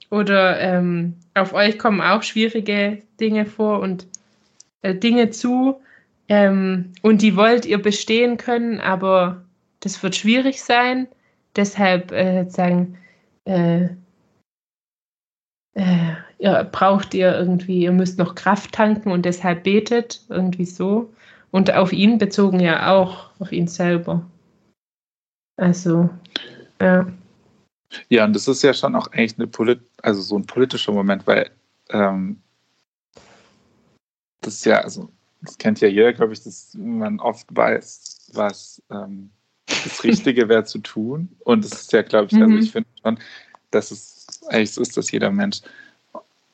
Oder 0.10 0.60
ähm, 0.60 1.16
auf 1.36 1.54
euch 1.54 1.78
kommen 1.78 2.02
auch 2.02 2.24
schwierige 2.24 3.04
Dinge 3.20 3.46
vor 3.46 3.82
und 3.82 4.08
äh, 4.82 4.96
Dinge 4.96 5.30
zu. 5.30 5.80
Ähm, 6.28 6.94
und 7.04 7.22
die 7.22 7.36
wollt 7.36 7.68
ihr 7.68 7.80
bestehen 7.80 8.38
können, 8.38 8.80
aber 8.80 9.46
das 9.82 10.02
wird 10.02 10.16
schwierig 10.16 10.62
sein. 10.64 11.08
Deshalb 11.56 12.12
äh, 12.12 12.46
sagen, 12.50 12.98
äh, 13.46 13.90
äh, 15.74 16.14
ihr 16.40 16.64
braucht 16.72 17.14
ihr 17.14 17.38
irgendwie, 17.38 17.84
ihr 17.84 17.92
müsst 17.92 18.18
noch 18.18 18.36
Kraft 18.36 18.72
tanken 18.74 19.12
und 19.12 19.24
deshalb 19.24 19.64
betet, 19.64 20.22
irgendwie 20.30 20.66
so. 20.66 21.14
Und 21.52 21.74
auf 21.74 21.92
ihn 21.92 22.18
bezogen 22.18 22.60
ja 22.60 22.94
auch, 22.94 23.30
auf 23.40 23.52
ihn 23.52 23.68
selber. 23.68 24.26
Also, 25.58 26.10
ja. 26.82 27.06
Ja, 28.08 28.24
und 28.24 28.34
das 28.34 28.48
ist 28.48 28.64
ja 28.64 28.74
schon 28.74 28.96
auch 28.96 29.08
eigentlich 29.08 29.38
eine 29.38 29.48
Polit 29.48 29.82
also 30.02 30.22
so 30.22 30.38
ein 30.38 30.46
politischer 30.46 30.94
Moment, 30.94 31.28
weil 31.28 31.52
ähm, 31.90 32.42
das 34.42 34.56
ist 34.56 34.66
ja, 34.66 34.80
also 34.80 35.10
das 35.42 35.58
kennt 35.58 35.82
ja 35.82 35.88
jeder, 35.88 36.14
glaube 36.14 36.34
ich, 36.34 36.44
dass 36.44 36.74
man 36.74 37.20
oft 37.20 37.48
weiß, 37.56 38.32
was 38.34 38.82
ähm, 38.90 39.30
das 39.66 40.04
Richtige 40.04 40.50
wäre 40.50 40.66
zu 40.66 40.80
tun. 40.80 41.30
Und 41.40 41.66
es 41.66 41.74
ist 41.74 41.94
ja, 41.94 42.02
glaube 42.02 42.28
ich, 42.28 42.34
also 42.34 42.48
mhm. 42.48 42.56
also 42.56 42.66
ich 42.66 42.72
finde 42.72 42.90
schon, 43.02 43.20
dass 43.72 43.92
es 43.92 44.26
eigentlich 44.48 44.74
so 44.74 44.82
ist, 44.82 44.98
dass 44.98 45.12
jeder 45.12 45.32
Mensch, 45.32 45.62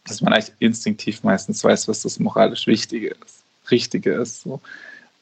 dass 0.05 0.21
man 0.21 0.33
eigentlich 0.33 0.53
instinktiv 0.59 1.23
meistens 1.23 1.63
weiß, 1.63 1.87
was 1.87 2.03
das 2.03 2.19
moralisch 2.19 2.67
Wichtige 2.67 3.15
ist, 3.25 3.43
Richtige 3.71 4.13
ist. 4.13 4.41
So. 4.41 4.61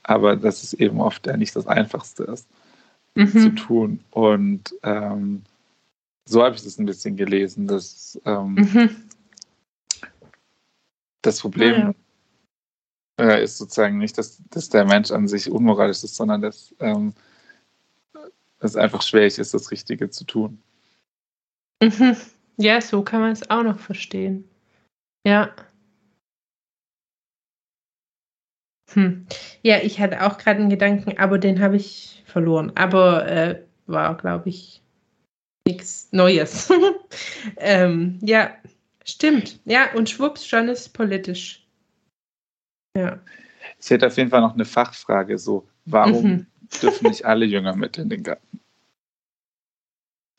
Aber 0.04 0.36
dass 0.36 0.64
es 0.64 0.74
eben 0.74 1.00
oft 1.00 1.26
ja 1.26 1.38
nicht 1.38 1.56
das 1.56 1.68
Einfachste 1.68 2.24
ist 2.24 2.48
mhm. 3.16 3.32
zu 3.32 3.50
tun. 3.56 4.00
Und 4.12 4.76
ähm, 4.84 5.44
so 6.26 6.44
habe 6.44 6.56
ich 6.56 6.64
das 6.64 6.78
ein 6.78 6.86
bisschen 6.86 7.16
gelesen, 7.16 7.68
dass 7.68 8.20
ähm, 8.26 8.56
mhm. 8.56 8.96
das 11.22 11.40
Problem 11.40 11.72
ja, 11.74 11.94
ja. 13.26 13.34
Äh, 13.36 13.44
ist 13.44 13.58
sozusagen 13.58 13.98
nicht, 13.98 14.18
dass, 14.18 14.42
dass 14.50 14.70
der 14.70 14.86
Mensch 14.86 15.12
an 15.12 15.28
sich 15.28 15.50
unmoralisch 15.50 16.04
ist, 16.04 16.16
sondern 16.16 16.42
dass 16.42 16.76
ähm, 16.80 17.14
es 18.60 18.76
einfach 18.76 19.02
schwierig 19.02 19.38
ist, 19.38 19.54
das 19.54 19.72
Richtige 19.72 20.10
zu 20.10 20.26
tun. 20.26 20.62
Mhm. 21.82 22.16
Ja, 22.58 22.80
so 22.82 23.04
kann 23.04 23.22
man 23.22 23.32
es 23.32 23.50
auch 23.50 23.64
noch 23.64 23.80
verstehen. 23.80 24.48
Ja. 25.26 25.54
Hm. 28.94 29.28
Ja, 29.62 29.80
ich 29.82 30.00
hatte 30.00 30.24
auch 30.24 30.38
gerade 30.38 30.62
einen 30.62 30.70
Gedanken, 30.70 31.18
aber 31.18 31.38
den 31.38 31.60
habe 31.60 31.76
ich 31.76 32.24
verloren. 32.26 32.72
Aber 32.76 33.28
äh, 33.28 33.62
war, 33.88 34.16
glaube 34.16 34.50
ich, 34.50 34.82
nichts 35.68 36.10
Neues. 36.12 36.72
ähm, 37.58 38.20
ja, 38.22 38.56
stimmt. 39.04 39.60
Ja, 39.66 39.92
und 39.96 40.10
schwupps, 40.10 40.46
schon 40.46 40.70
ist 40.70 40.90
politisch. 40.90 41.66
Ja. 42.96 43.20
Ich 43.82 43.90
hätte 43.90 44.08
auf 44.08 44.16
jeden 44.18 44.30
Fall 44.30 44.42
noch 44.42 44.54
eine 44.54 44.66
Fachfrage, 44.66 45.38
so, 45.38 45.68
warum 45.86 46.24
mhm. 46.24 46.48
Dürfen 46.82 47.10
nicht 47.10 47.26
alle 47.26 47.46
Jünger 47.46 47.76
mit 47.76 47.98
in 47.98 48.10
den 48.10 48.24
Garten? 48.24 48.60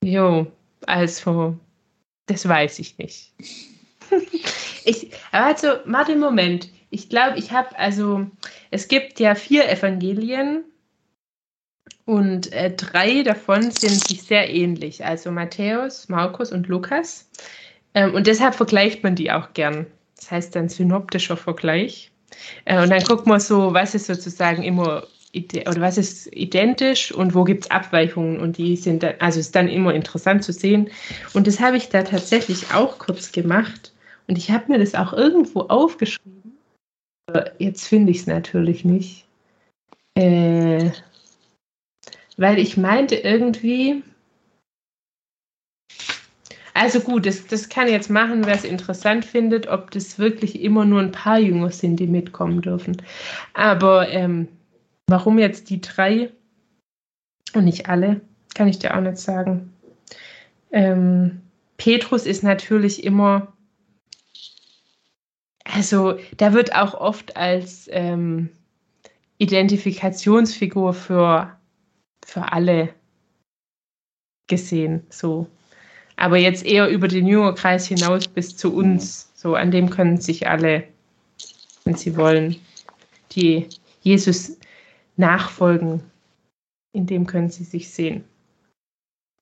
Jo, 0.05 0.47
also, 0.87 1.57
das 2.27 2.49
weiß 2.49 2.79
ich 2.79 2.99
nicht. 2.99 3.33
ich, 4.85 5.11
also, 5.33 5.69
warte, 5.85 6.17
Moment. 6.17 6.71
Ich 6.91 7.09
glaube, 7.09 7.39
ich 7.39 7.53
habe, 7.53 7.77
also, 7.79 8.27
es 8.71 8.89
gibt 8.89 9.19
ja 9.19 9.35
vier 9.35 9.69
Evangelien 9.69 10.65
und 12.07 12.53
äh, 12.53 12.71
drei 12.71 13.23
davon 13.25 13.73
sind 13.73 14.07
sich 14.07 14.23
sehr 14.23 14.49
ähnlich. 14.49 15.05
Also 15.05 15.33
Matthäus, 15.33 16.09
Markus 16.09 16.53
und 16.53 16.69
Lukas. 16.69 17.29
Ähm, 17.95 18.15
und 18.15 18.29
deshalb 18.29 18.55
vergleicht 18.55 19.03
man 19.03 19.17
die 19.17 19.33
auch 19.33 19.53
gern. 19.55 19.87
Das 20.15 20.31
heißt 20.31 20.55
dann 20.55 20.69
synoptischer 20.69 21.37
Vergleich. 21.37 22.13
Äh, 22.65 22.81
und 22.81 22.91
dann 22.91 23.03
guckt 23.03 23.27
man 23.27 23.41
so, 23.41 23.75
was 23.75 23.97
ist 23.97 24.07
sozusagen 24.07 24.63
immer 24.63 25.05
oder 25.37 25.81
was 25.81 25.99
ist 25.99 26.35
identisch 26.35 27.13
und 27.13 27.35
wo 27.35 27.45
gibt 27.45 27.65
es 27.65 27.71
Abweichungen 27.71 28.41
und 28.41 28.59
die 28.59 28.77
sind 28.77 29.03
dann, 29.03 29.15
also 29.19 29.41
ist 29.41 29.55
dann 29.55 29.69
immer 29.69 29.95
interessant 29.95 30.45
zu 30.45 30.53
sehen. 30.53 30.91
Und 31.35 31.47
das 31.47 31.61
habe 31.61 31.77
ich 31.77 31.89
da 31.89 32.03
tatsächlich 32.03 32.73
auch 32.73 32.99
kurz 32.99 33.33
gemacht 33.33 33.93
und 34.29 34.39
ich 34.39 34.51
habe 34.51 34.73
mir 34.73 34.79
das 34.79 34.95
auch 34.95 35.13
irgendwo 35.13 35.63
aufgeschrieben. 35.63 36.57
Jetzt 37.59 37.87
finde 37.87 38.13
ich 38.13 38.21
es 38.21 38.27
natürlich 38.27 38.85
nicht. 38.85 39.27
Äh, 40.15 40.91
weil 42.37 42.59
ich 42.59 42.77
meinte 42.77 43.17
irgendwie, 43.17 44.03
also 46.75 47.01
gut, 47.01 47.27
das, 47.27 47.47
das 47.47 47.69
kann 47.69 47.89
jetzt 47.89 48.11
machen, 48.11 48.45
wer 48.45 48.55
es 48.55 48.65
interessant 48.65 49.25
findet, 49.25 49.67
ob 49.67 49.91
das 49.91 50.19
wirklich 50.19 50.61
immer 50.61 50.85
nur 50.85 51.01
ein 51.01 51.13
paar 51.13 51.39
Jünger 51.39 51.71
sind, 51.71 51.97
die 51.97 52.07
mitkommen 52.07 52.61
dürfen. 52.61 53.03
Aber 53.55 54.09
ähm, 54.11 54.49
Warum 55.09 55.39
jetzt 55.39 55.71
die 55.71 55.81
drei 55.81 56.31
und 57.55 57.65
nicht 57.65 57.89
alle, 57.89 58.21
kann 58.55 58.69
ich 58.69 58.79
dir 58.79 58.97
auch 58.97 59.01
nicht 59.01 59.19
sagen. 59.19 59.73
Ähm, 60.73 61.43
Petrus 61.77 62.27
ist 62.27 62.43
natürlich 62.43 63.05
immer, 63.05 63.53
also 65.65 66.19
da 66.37 66.53
wird 66.53 66.75
auch 66.75 66.95
oft 66.95 67.37
als 67.37 67.89
ähm, 67.93 68.51
Identifikationsfigur 69.39 70.95
für, 70.95 71.57
für 72.25 72.53
alle 72.53 72.89
gesehen, 74.47 75.07
so. 75.11 75.47
Aber 76.17 76.39
jetzt 76.39 76.65
eher 76.65 76.89
über 76.89 77.09
den 77.09 77.27
Jüngerkreis 77.27 77.87
hinaus 77.87 78.27
bis 78.27 78.57
zu 78.57 78.75
uns, 78.75 79.31
so 79.35 79.55
an 79.55 79.71
dem 79.71 79.91
können 79.91 80.19
sich 80.19 80.49
alle, 80.49 80.85
wenn 81.85 81.95
sie 81.95 82.17
wollen, 82.17 82.57
die 83.33 83.69
Jesus 84.01 84.57
nachfolgen. 85.17 86.03
In 86.93 87.07
dem 87.07 87.27
können 87.27 87.51
Sie 87.51 87.65
sich 87.65 87.91
sehen. 87.91 88.25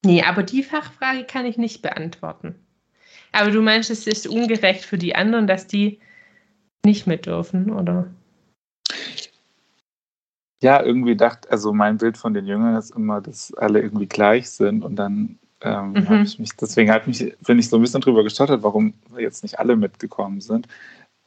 Nee, 0.04 0.22
aber 0.22 0.42
die 0.42 0.62
Fachfrage 0.62 1.24
kann 1.24 1.46
ich 1.46 1.56
nicht 1.56 1.82
beantworten. 1.82 2.54
Aber 3.32 3.50
du 3.50 3.62
meinst, 3.62 3.90
es 3.90 4.06
ist 4.06 4.26
ungerecht 4.26 4.84
für 4.84 4.98
die 4.98 5.14
anderen, 5.14 5.46
dass 5.46 5.66
die 5.66 5.98
nicht 6.84 7.06
mit 7.06 7.26
dürfen, 7.26 7.70
oder? 7.70 8.06
Ja, 10.62 10.82
irgendwie 10.82 11.16
dachte, 11.16 11.50
also 11.50 11.72
mein 11.72 11.98
Bild 11.98 12.16
von 12.16 12.32
den 12.32 12.46
Jüngern 12.46 12.76
ist 12.76 12.94
immer, 12.94 13.20
dass 13.20 13.52
alle 13.54 13.80
irgendwie 13.80 14.06
gleich 14.06 14.50
sind 14.50 14.84
und 14.84 14.96
dann 14.96 15.38
ähm, 15.60 15.92
mhm. 15.92 16.08
habe 16.08 16.22
ich 16.22 16.38
mich, 16.38 16.50
deswegen 16.56 16.90
hat 16.90 17.06
mich, 17.06 17.34
bin 17.46 17.58
ich 17.58 17.68
so 17.68 17.76
ein 17.76 17.82
bisschen 17.82 18.00
drüber 18.00 18.22
gestottert, 18.22 18.62
warum 18.62 18.94
jetzt 19.18 19.42
nicht 19.42 19.58
alle 19.58 19.76
mitgekommen 19.76 20.40
sind. 20.40 20.68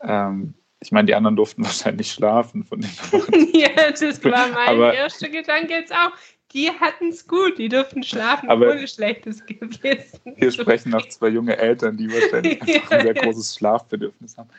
Ähm, 0.01 0.54
ich 0.79 0.91
meine, 0.91 1.07
die 1.07 1.15
anderen 1.15 1.36
durften 1.36 1.63
wahrscheinlich 1.65 2.12
schlafen 2.12 2.63
von 2.63 2.81
den 2.81 2.91
Ja, 3.53 3.91
das 3.91 4.24
war 4.24 4.48
mein 4.50 4.67
aber, 4.67 4.93
erster 4.93 5.29
Gedanke 5.29 5.74
jetzt 5.74 5.93
auch. 5.93 6.12
Die 6.53 6.69
hatten 6.69 7.10
es 7.10 7.27
gut, 7.27 7.57
die 7.57 7.67
durften 7.67 8.03
schlafen 8.03 8.50
aber 8.50 8.72
ohne 8.72 8.88
schlechtes 8.88 9.46
Gewissen. 9.46 10.36
Hier 10.38 10.51
sprechen 10.51 10.91
noch 10.91 11.07
zwei 11.10 11.27
junge 11.27 11.57
Eltern, 11.57 11.98
die 11.98 12.10
wahrscheinlich 12.10 12.60
ja, 12.65 12.81
ein 12.89 13.01
sehr 13.01 13.13
großes 13.13 13.55
Schlafbedürfnis 13.55 14.38
haben. 14.38 14.50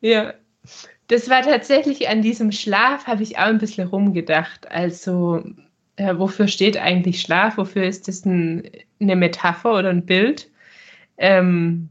Ja, 0.00 0.34
das 1.08 1.30
war 1.30 1.42
tatsächlich 1.42 2.08
an 2.08 2.20
diesem 2.20 2.52
Schlaf, 2.52 3.06
habe 3.06 3.22
ich 3.22 3.38
auch 3.38 3.44
ein 3.44 3.58
bisschen 3.58 3.88
rumgedacht. 3.88 4.70
Also, 4.70 5.42
äh, 5.96 6.14
wofür 6.18 6.46
steht 6.46 6.76
eigentlich 6.76 7.22
Schlaf? 7.22 7.56
Wofür 7.56 7.84
ist 7.84 8.06
das 8.06 8.26
ein, 8.26 8.70
eine 9.00 9.16
Metapher 9.16 9.78
oder 9.78 9.88
ein 9.88 10.04
Bild? 10.04 10.50
Ähm, 11.16 11.88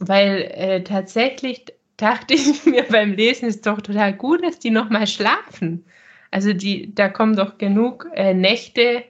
weil 0.00 0.50
äh, 0.54 0.82
tatsächlich 0.82 1.66
dachte 1.96 2.34
ich 2.34 2.64
mir 2.66 2.84
beim 2.84 3.12
Lesen, 3.12 3.48
ist 3.48 3.66
doch 3.66 3.80
total 3.80 4.12
gut, 4.14 4.42
dass 4.44 4.58
die 4.58 4.70
nochmal 4.70 5.06
schlafen. 5.06 5.84
Also 6.30 6.52
die, 6.52 6.94
da 6.94 7.08
kommen 7.08 7.36
doch 7.36 7.58
genug 7.58 8.08
äh, 8.14 8.34
Nächte 8.34 9.04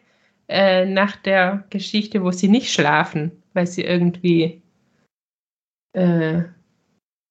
äh, 0.49 0.85
nach 0.87 1.17
der 1.17 1.65
Geschichte, 1.71 2.23
wo 2.23 2.31
sie 2.31 2.49
nicht 2.49 2.73
schlafen, 2.73 3.31
weil 3.53 3.67
sie 3.67 3.83
irgendwie 3.83 4.63
äh, 5.93 6.43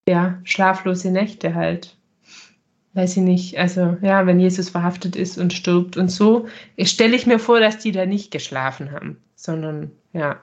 ja, 0.07 0.39
schlaflose 0.43 1.11
Nächte 1.11 1.55
halt. 1.55 1.95
Weiß 2.93 3.17
ich 3.17 3.23
nicht, 3.23 3.57
also 3.57 3.97
ja, 4.01 4.25
wenn 4.25 4.39
Jesus 4.39 4.69
verhaftet 4.69 5.15
ist 5.15 5.37
und 5.37 5.53
stirbt 5.53 5.95
und 5.95 6.09
so, 6.09 6.47
stelle 6.81 7.15
ich 7.15 7.27
mir 7.27 7.37
vor, 7.37 7.59
dass 7.59 7.77
die 7.77 7.91
da 7.91 8.05
nicht 8.05 8.31
geschlafen 8.31 8.91
haben, 8.91 9.17
sondern 9.35 9.91
ja, 10.11 10.41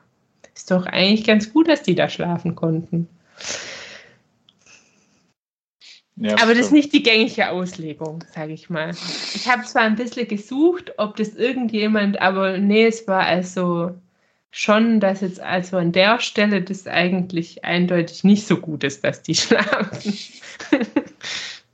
ist 0.56 0.70
doch 0.70 0.86
eigentlich 0.86 1.24
ganz 1.26 1.52
gut, 1.52 1.68
dass 1.68 1.82
die 1.82 1.94
da 1.94 2.08
schlafen 2.08 2.54
konnten. 2.54 3.08
Ja, 6.18 6.36
aber 6.42 6.54
das 6.54 6.66
ist 6.66 6.72
nicht 6.72 6.94
die 6.94 7.02
gängige 7.02 7.50
Auslegung, 7.50 8.24
sage 8.34 8.54
ich 8.54 8.70
mal. 8.70 8.92
Ich 9.34 9.46
habe 9.48 9.64
zwar 9.64 9.82
ein 9.82 9.96
bisschen 9.96 10.26
gesucht, 10.26 10.94
ob 10.96 11.16
das 11.16 11.34
irgendjemand, 11.34 12.20
aber 12.22 12.56
nee, 12.56 12.86
es 12.86 13.06
war 13.06 13.26
also 13.26 13.94
schon, 14.50 14.98
dass 14.98 15.20
jetzt 15.20 15.40
also 15.40 15.76
an 15.76 15.92
der 15.92 16.18
Stelle 16.20 16.62
das 16.62 16.86
eigentlich 16.86 17.64
eindeutig 17.64 18.24
nicht 18.24 18.46
so 18.46 18.56
gut 18.56 18.82
ist, 18.82 19.04
dass 19.04 19.20
die 19.20 19.34
schlafen. 19.34 20.14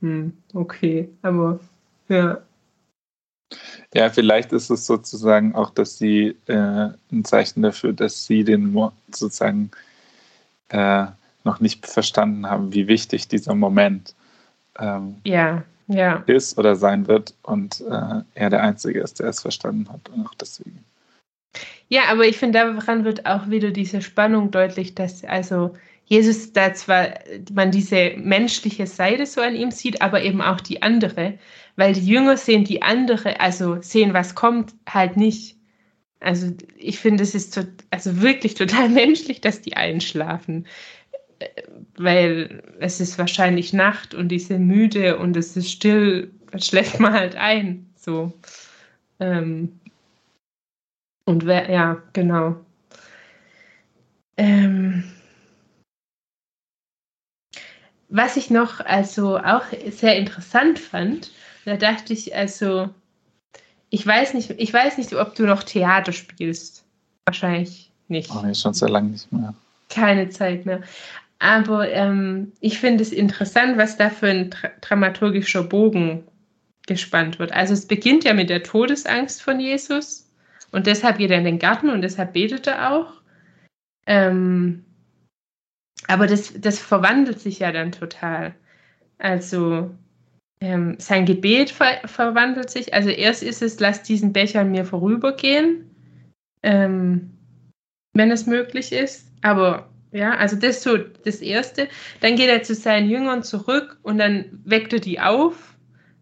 hm, 0.01 0.33
okay, 0.53 1.07
aber 1.21 1.61
ja. 2.09 2.41
Ja, 3.93 4.09
vielleicht 4.09 4.51
ist 4.51 4.69
es 4.69 4.87
sozusagen 4.87 5.53
auch, 5.53 5.69
dass 5.69 5.97
sie 5.97 6.35
äh, 6.47 6.89
ein 7.11 7.25
Zeichen 7.25 7.61
dafür, 7.61 7.93
dass 7.93 8.25
sie 8.25 8.43
den 8.43 8.73
sozusagen 9.11 9.69
äh, 10.69 11.05
noch 11.43 11.59
nicht 11.59 11.85
verstanden 11.85 12.49
haben, 12.49 12.73
wie 12.73 12.87
wichtig 12.87 13.27
dieser 13.27 13.53
Moment 13.53 14.15
ähm, 14.79 15.17
ja, 15.23 15.63
ja. 15.87 16.23
ist 16.25 16.57
oder 16.57 16.75
sein 16.75 17.07
wird 17.07 17.35
und 17.43 17.81
äh, 17.81 18.21
er 18.33 18.49
der 18.49 18.63
Einzige 18.63 19.01
ist, 19.01 19.19
der 19.19 19.27
es 19.27 19.41
verstanden 19.41 19.87
hat 19.89 20.09
und 20.09 20.25
auch 20.25 20.33
deswegen. 20.35 20.83
Ja, 21.87 22.03
aber 22.09 22.25
ich 22.25 22.37
finde, 22.37 22.59
daran 22.59 23.05
wird 23.05 23.27
auch 23.27 23.49
wieder 23.49 23.69
diese 23.69 24.01
Spannung 24.01 24.49
deutlich, 24.49 24.95
dass 24.95 25.23
also 25.23 25.75
Jesus 26.05 26.53
da 26.53 26.73
zwar 26.73 27.19
man 27.53 27.71
diese 27.71 28.13
menschliche 28.17 28.87
Seite 28.87 29.25
so 29.25 29.41
an 29.41 29.55
ihm 29.55 29.71
sieht, 29.71 30.01
aber 30.01 30.21
eben 30.23 30.41
auch 30.41 30.59
die 30.61 30.81
andere, 30.81 31.39
weil 31.75 31.93
die 31.93 32.05
Jünger 32.05 32.37
sehen 32.37 32.65
die 32.65 32.81
andere, 32.81 33.39
also 33.39 33.81
sehen, 33.81 34.13
was 34.13 34.35
kommt, 34.35 34.73
halt 34.87 35.17
nicht. 35.17 35.57
Also 36.19 36.51
ich 36.77 36.99
finde, 36.99 37.23
es 37.23 37.35
ist 37.35 37.53
to 37.53 37.61
also 37.89 38.21
wirklich 38.21 38.55
total 38.55 38.89
menschlich, 38.89 39.41
dass 39.41 39.61
die 39.61 39.75
einschlafen, 39.75 40.67
weil 41.97 42.63
es 42.79 42.99
ist 42.99 43.17
wahrscheinlich 43.17 43.73
Nacht 43.73 44.13
und 44.13 44.29
die 44.29 44.39
sind 44.39 44.67
müde 44.67 45.17
und 45.17 45.35
es 45.37 45.57
ist 45.57 45.71
still, 45.71 46.31
dann 46.51 46.61
schläft 46.61 46.99
man 46.99 47.13
halt 47.13 47.35
ein. 47.35 47.89
So. 47.95 48.33
Ähm, 49.19 49.79
und 51.25 51.45
wer, 51.45 51.69
ja, 51.71 52.01
genau. 52.13 52.57
Ähm, 54.37 55.03
was 58.13 58.37
ich 58.37 58.51
noch 58.51 58.79
also 58.79 59.39
auch 59.39 59.63
sehr 59.89 60.15
interessant 60.17 60.77
fand, 60.77 61.31
da 61.65 61.77
dachte 61.77 62.13
ich 62.13 62.35
also, 62.35 62.89
ich 63.89 64.05
weiß 64.05 64.35
nicht, 64.35 64.51
ich 64.51 64.71
weiß 64.71 64.99
nicht, 64.99 65.13
ob 65.13 65.33
du 65.33 65.47
noch 65.47 65.63
Theater 65.63 66.11
spielst. 66.11 66.85
Wahrscheinlich 67.25 67.91
nicht. 68.09 68.29
Oh, 68.31 68.45
nee, 68.45 68.53
schon 68.53 68.75
sehr 68.75 68.89
lange 68.89 69.09
nicht 69.09 69.31
mehr. 69.31 69.55
Keine 69.89 70.29
Zeit 70.29 70.67
mehr. 70.67 70.81
Aber 71.39 71.89
ähm, 71.89 72.51
ich 72.59 72.79
finde 72.79 73.01
es 73.01 73.11
interessant, 73.11 73.77
was 73.77 73.97
da 73.97 74.11
für 74.11 74.27
ein 74.27 74.51
dra 74.51 74.69
dramaturgischer 74.81 75.63
Bogen 75.63 76.23
gespannt 76.85 77.39
wird. 77.39 77.51
Also 77.51 77.73
es 77.73 77.87
beginnt 77.87 78.25
ja 78.25 78.35
mit 78.35 78.51
der 78.51 78.61
Todesangst 78.61 79.41
von 79.41 79.59
Jesus 79.59 80.29
und 80.71 80.85
deshalb 80.85 81.17
geht 81.17 81.31
er 81.31 81.39
in 81.39 81.45
den 81.45 81.59
Garten 81.59 81.89
und 81.89 82.03
deshalb 82.03 82.33
betet 82.33 82.67
er 82.67 82.91
auch. 82.91 83.13
Ähm, 84.05 84.85
aber 86.07 86.27
das, 86.27 86.53
das 86.59 86.79
verwandelt 86.79 87.39
sich 87.39 87.59
ja 87.59 87.71
dann 87.71 87.91
total. 87.91 88.53
Also 89.17 89.91
ähm, 90.59 90.95
sein 90.97 91.25
Gebet 91.25 91.71
ver 91.71 92.01
verwandelt 92.05 92.69
sich. 92.69 92.93
Also 92.93 93.09
erst 93.09 93.43
ist 93.43 93.61
es, 93.61 93.79
lass 93.79 94.03
diesen 94.03 94.33
Becher 94.33 94.61
an 94.61 94.71
mir 94.71 94.85
vorübergehen, 94.85 95.89
ähm, 96.63 97.31
wenn 98.13 98.31
es 98.31 98.45
möglich 98.45 98.91
ist. 98.91 99.27
Aber 99.41 99.89
ja, 100.11 100.35
also 100.35 100.55
das 100.55 100.77
ist 100.77 100.83
so 100.83 100.97
das 100.97 101.41
Erste. 101.41 101.87
Dann 102.21 102.35
geht 102.35 102.49
er 102.49 102.63
zu 102.63 102.75
seinen 102.75 103.09
Jüngern 103.09 103.43
zurück 103.43 103.97
und 104.03 104.19
dann 104.19 104.45
weckt 104.63 104.93
er 104.93 104.99
die 104.99 105.19
auf, 105.19 105.75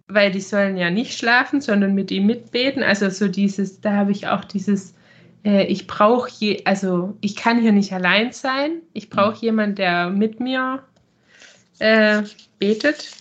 weil 0.08 0.32
die 0.32 0.42
sollen 0.42 0.78
ja 0.78 0.90
nicht 0.90 1.18
schlafen, 1.18 1.62
sondern 1.62 1.94
mit 1.94 2.10
ihm 2.10 2.26
mitbeten. 2.26 2.84
Also 2.84 3.10
so 3.10 3.28
dieses, 3.28 3.82
da 3.82 3.92
habe 3.94 4.12
ich 4.12 4.28
auch 4.28 4.46
dieses, 4.46 4.96
äh, 5.44 5.66
ich 5.66 5.88
brauche 5.88 6.30
je, 6.32 6.64
also 6.66 7.18
ich 7.22 7.36
kann 7.36 7.60
hier 7.60 7.72
nicht 7.72 7.94
allein 7.94 8.32
sein. 8.32 8.82
Ich 8.94 9.10
brauche 9.10 9.38
mhm. 9.38 9.42
jemanden, 9.42 9.76
der 9.76 10.10
mit 10.10 10.40
mir 10.40 10.84
äh, 11.80 12.24
betet. 12.60 13.12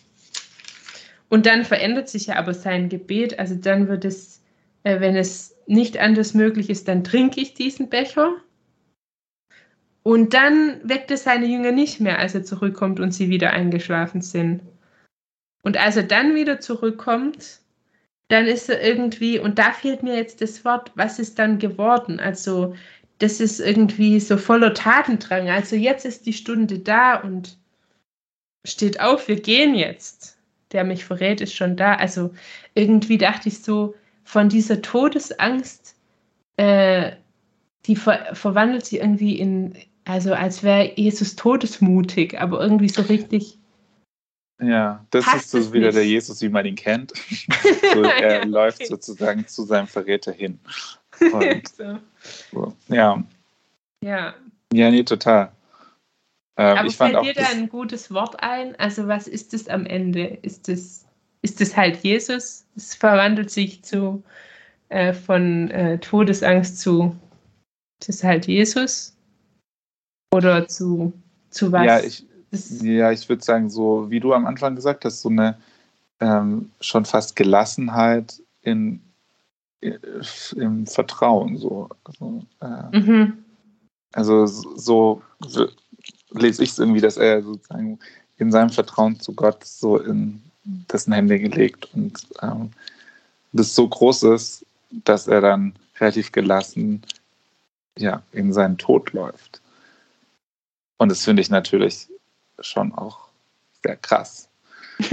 Und 1.29 1.47
dann 1.47 1.65
verändert 1.65 2.09
sich 2.09 2.27
ja 2.27 2.37
aber 2.37 2.55
sein 2.55 2.89
Gebet. 2.89 3.39
Also 3.39 3.55
dann 3.55 3.89
wird 3.89 4.05
es, 4.05 4.43
äh, 4.83 5.01
wenn 5.01 5.17
es 5.17 5.57
nicht 5.67 5.99
anders 5.99 6.35
möglich 6.35 6.69
ist, 6.69 6.89
dann 6.89 7.05
trinke 7.05 7.41
ich 7.41 7.55
diesen 7.55 7.89
Becher. 7.89 8.35
Und 10.03 10.35
dann 10.35 10.81
weckt 10.83 11.11
es 11.11 11.25
seine 11.25 11.47
Jünger 11.47 11.73
nicht 11.73 12.01
mehr, 12.01 12.19
als 12.19 12.35
er 12.35 12.43
zurückkommt 12.43 13.01
und 13.01 13.13
sie 13.13 13.29
wieder 13.29 13.53
eingeschlafen 13.53 14.23
sind. 14.23 14.63
Und 15.63 15.77
als 15.77 15.97
er 15.97 16.05
dann 16.05 16.35
wieder 16.35 16.59
zurückkommt, 16.59 17.60
dann 18.31 18.47
ist 18.47 18.69
er 18.71 18.83
irgendwie, 18.83 19.39
und 19.39 19.59
da 19.59 19.73
fehlt 19.73 20.03
mir 20.03 20.17
jetzt 20.17 20.41
das 20.41 20.65
Wort, 20.65 20.93
was 20.95 21.19
ist 21.19 21.39
dann 21.39 21.59
geworden? 21.59 22.21
Also, 22.21 22.75
das 23.19 23.41
ist 23.41 23.61
irgendwie 23.61 24.21
so 24.21 24.37
voller 24.39 24.75
Tatendrang. 24.75 25.49
Also, 25.51 25.77
jetzt 25.77 26.05
ist 26.07 26.27
die 26.27 26.33
Stunde 26.33 26.79
da 26.79 27.17
und 27.17 27.59
steht 28.65 29.01
auf, 29.01 29.29
wir 29.29 29.41
gehen 29.41 29.75
jetzt 29.75 30.41
der 30.73 30.85
mich 30.85 31.05
verrät, 31.05 31.41
ist 31.41 31.55
schon 31.55 31.77
da. 31.77 31.95
Also 31.95 32.31
irgendwie 32.75 33.19
dachte 33.19 33.49
ich 33.49 33.63
so, 33.63 33.95
von 34.25 34.49
dieser 34.49 34.83
Todesangst, 34.83 35.97
äh, 36.57 37.13
die 37.87 37.97
ver 37.97 38.35
verwandelt 38.35 38.87
sich 38.87 39.01
irgendwie 39.01 39.39
in, 39.39 39.75
also 40.05 40.35
als 40.35 40.63
wäre 40.63 40.93
Jesus 40.97 41.37
todesmutig, 41.37 42.39
aber 42.39 42.61
irgendwie 42.61 42.89
so 42.89 43.03
richtig. 43.03 43.59
Ja, 44.61 45.05
das 45.11 45.27
ist 45.35 45.51
so 45.51 45.73
wieder 45.73 45.87
nicht. 45.87 45.97
der 45.97 46.07
Jesus, 46.07 46.43
wie 46.43 46.49
man 46.49 46.67
ihn 46.67 46.75
kennt. 46.75 47.13
so, 47.95 48.03
er 48.03 48.39
ja, 48.41 48.45
läuft 48.45 48.87
sozusagen 48.87 49.47
zu 49.47 49.65
seinem 49.65 49.87
Verräter 49.87 50.33
hin. 50.33 50.59
Und, 51.33 51.69
so. 51.77 51.99
So, 52.53 52.77
ja. 52.89 53.23
Ja. 54.03 54.35
Ja, 54.73 54.91
nee, 54.91 55.03
total. 55.03 55.51
Ähm, 56.59 56.79
Aber 56.79 56.91
fällt 56.91 57.23
dir 57.23 57.35
da 57.35 57.49
ein 57.49 57.69
gutes 57.69 58.13
Wort 58.13 58.43
ein? 58.43 58.77
Also 58.77 59.09
was 59.09 59.27
ist 59.27 59.55
es 59.55 59.69
am 59.69 59.87
Ende? 59.87 60.39
Ist 60.43 60.69
es 60.69 61.07
ist 61.43 61.61
es 61.61 61.75
halt 61.75 61.97
Jesus? 62.03 62.67
Es 62.77 62.95
verwandelt 62.95 63.51
sich 63.51 63.83
zu 63.83 64.23
äh, 64.91 65.15
von 65.15 65.71
äh, 65.71 65.99
Todesangst 65.99 66.81
zu 66.81 67.17
es 68.03 68.09
ist 68.09 68.25
halt 68.25 68.47
Jesus 68.47 69.17
oder 70.35 70.69
zu 70.69 71.13
zu 71.51 71.73
was? 71.73 71.87
Ja, 71.87 72.01
ich, 72.01 72.27
ja, 72.53 73.13
ich 73.13 73.29
würde 73.29 73.45
sagen 73.45 73.71
so, 73.71 74.11
wie 74.11 74.21
du 74.21 74.33
am 74.35 74.47
Anfang 74.47 74.77
gesagt 74.77 75.05
hast, 75.05 75.23
so 75.23 75.29
eine 75.29 75.57
ähm, 76.21 76.71
schon 76.81 77.05
fast 77.05 77.37
Gelassenheit 77.37 78.43
in, 78.63 79.01
in 79.81 79.99
im 80.57 80.87
Vertrauen 80.87 81.57
so. 81.57 81.89
Also, 82.05 82.45
äh, 82.61 82.99
mhm. 82.99 83.45
also 84.13 84.47
so 84.47 85.23
lese 86.33 86.63
ich 86.63 86.71
es 86.71 86.79
irgendwie, 86.79 87.01
dass 87.01 87.17
er 87.17 87.43
sozusagen 87.43 87.99
in 88.39 88.51
seinem 88.51 88.71
Vertrauen 88.71 89.19
zu 89.21 89.33
Gott 89.35 89.65
so 89.65 89.99
in 89.99 90.43
dessen 90.65 91.13
Hände 91.13 91.39
gelegt 91.39 91.89
und 91.95 92.27
ähm, 92.43 92.71
das 93.53 93.75
so 93.75 93.89
groß 93.89 94.25
ist, 94.25 94.65
dass 94.91 95.27
er 95.27 95.41
dann 95.41 95.75
relativ 95.99 96.33
gelassen 96.33 97.03
ja, 97.99 98.23
in 98.33 98.53
seinen 98.53 98.79
Tod 98.79 99.13
läuft. 99.13 99.61
Und 100.99 101.11
das 101.11 101.25
finde 101.25 101.43
ich 101.43 101.51
natürlich 101.51 102.09
schon 102.61 102.93
auch 102.95 103.29
sehr 103.85 103.97
krass. 103.97 104.49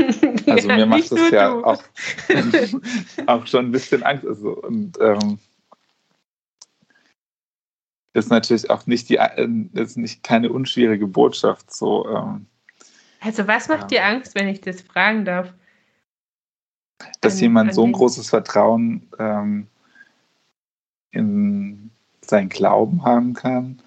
Also 0.47 0.67
mir 0.67 0.85
macht 0.85 1.11
es 1.11 1.31
ja 1.31 1.53
auch, 1.53 1.81
auch 3.27 3.47
schon 3.47 3.65
ein 3.67 3.71
bisschen 3.71 4.03
Angst. 4.03 4.25
Also, 4.25 4.61
und 4.61 4.97
ähm, 4.99 5.39
ist 8.13 8.29
natürlich 8.29 8.69
auch 8.69 8.85
nicht 8.87 9.09
die 9.09 9.17
äh, 9.17 9.47
ist 9.73 9.97
nicht 9.97 10.23
keine 10.23 10.51
unschwierige 10.51 11.07
Botschaft. 11.07 11.73
So, 11.73 12.07
ähm, 12.09 12.47
also 13.21 13.47
was 13.47 13.67
macht 13.67 13.91
ja. 13.91 13.99
dir 13.99 14.05
Angst, 14.05 14.35
wenn 14.35 14.47
ich 14.47 14.61
das 14.61 14.81
fragen 14.81 15.25
darf? 15.25 15.53
Dass 17.21 17.35
An- 17.35 17.39
jemand 17.39 17.69
an 17.69 17.75
so 17.75 17.85
ein 17.85 17.91
großes 17.91 18.29
Vertrauen 18.29 19.07
ähm, 19.19 19.67
in 21.11 21.91
seinen 22.21 22.49
Glauben 22.49 23.03
haben 23.03 23.33
kann, 23.33 23.81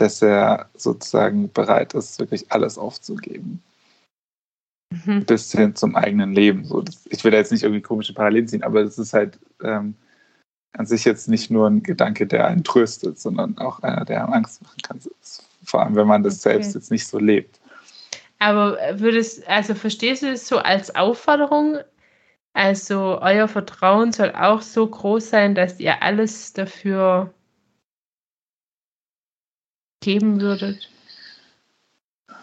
dass 0.00 0.22
er 0.22 0.70
sozusagen 0.74 1.52
bereit 1.52 1.92
ist, 1.94 2.18
wirklich 2.18 2.50
alles 2.50 2.78
aufzugeben. 2.78 3.62
Mhm. 4.90 5.24
Bis 5.26 5.52
hin 5.52 5.76
zum 5.76 5.94
eigenen 5.94 6.32
Leben. 6.32 6.64
So, 6.64 6.80
das, 6.80 7.06
ich 7.10 7.22
will 7.22 7.30
da 7.30 7.36
jetzt 7.36 7.52
nicht 7.52 7.62
irgendwie 7.62 7.82
komische 7.82 8.14
Parallelen 8.14 8.48
ziehen, 8.48 8.62
aber 8.62 8.80
es 8.80 8.98
ist 8.98 9.12
halt 9.12 9.38
ähm, 9.62 9.94
an 10.72 10.86
sich 10.86 11.04
jetzt 11.04 11.28
nicht 11.28 11.50
nur 11.50 11.68
ein 11.68 11.82
Gedanke, 11.82 12.26
der 12.26 12.46
einen 12.46 12.64
tröstet, 12.64 13.18
sondern 13.18 13.58
auch 13.58 13.80
einer, 13.82 14.04
der 14.04 14.24
einem 14.24 14.32
Angst 14.32 14.62
machen 14.62 14.80
kann. 14.82 15.00
Vor 15.64 15.82
allem, 15.82 15.94
wenn 15.94 16.06
man 16.06 16.22
das 16.22 16.34
Okay. 16.44 16.54
selbst 16.54 16.74
jetzt 16.74 16.90
nicht 16.90 17.06
so 17.06 17.18
lebt. 17.18 17.60
Aber 18.38 18.78
würdest, 18.94 19.46
also 19.46 19.74
verstehst 19.74 20.22
du 20.22 20.28
es 20.30 20.48
so 20.48 20.58
als 20.58 20.94
Aufforderung? 20.94 21.78
Also 22.54 23.20
euer 23.20 23.48
Vertrauen 23.48 24.12
soll 24.12 24.32
auch 24.32 24.62
so 24.62 24.86
groß 24.86 25.28
sein, 25.28 25.54
dass 25.54 25.78
ihr 25.78 26.02
alles 26.02 26.54
dafür 26.54 27.32
geben 30.00 30.40
würdet? 30.40 30.88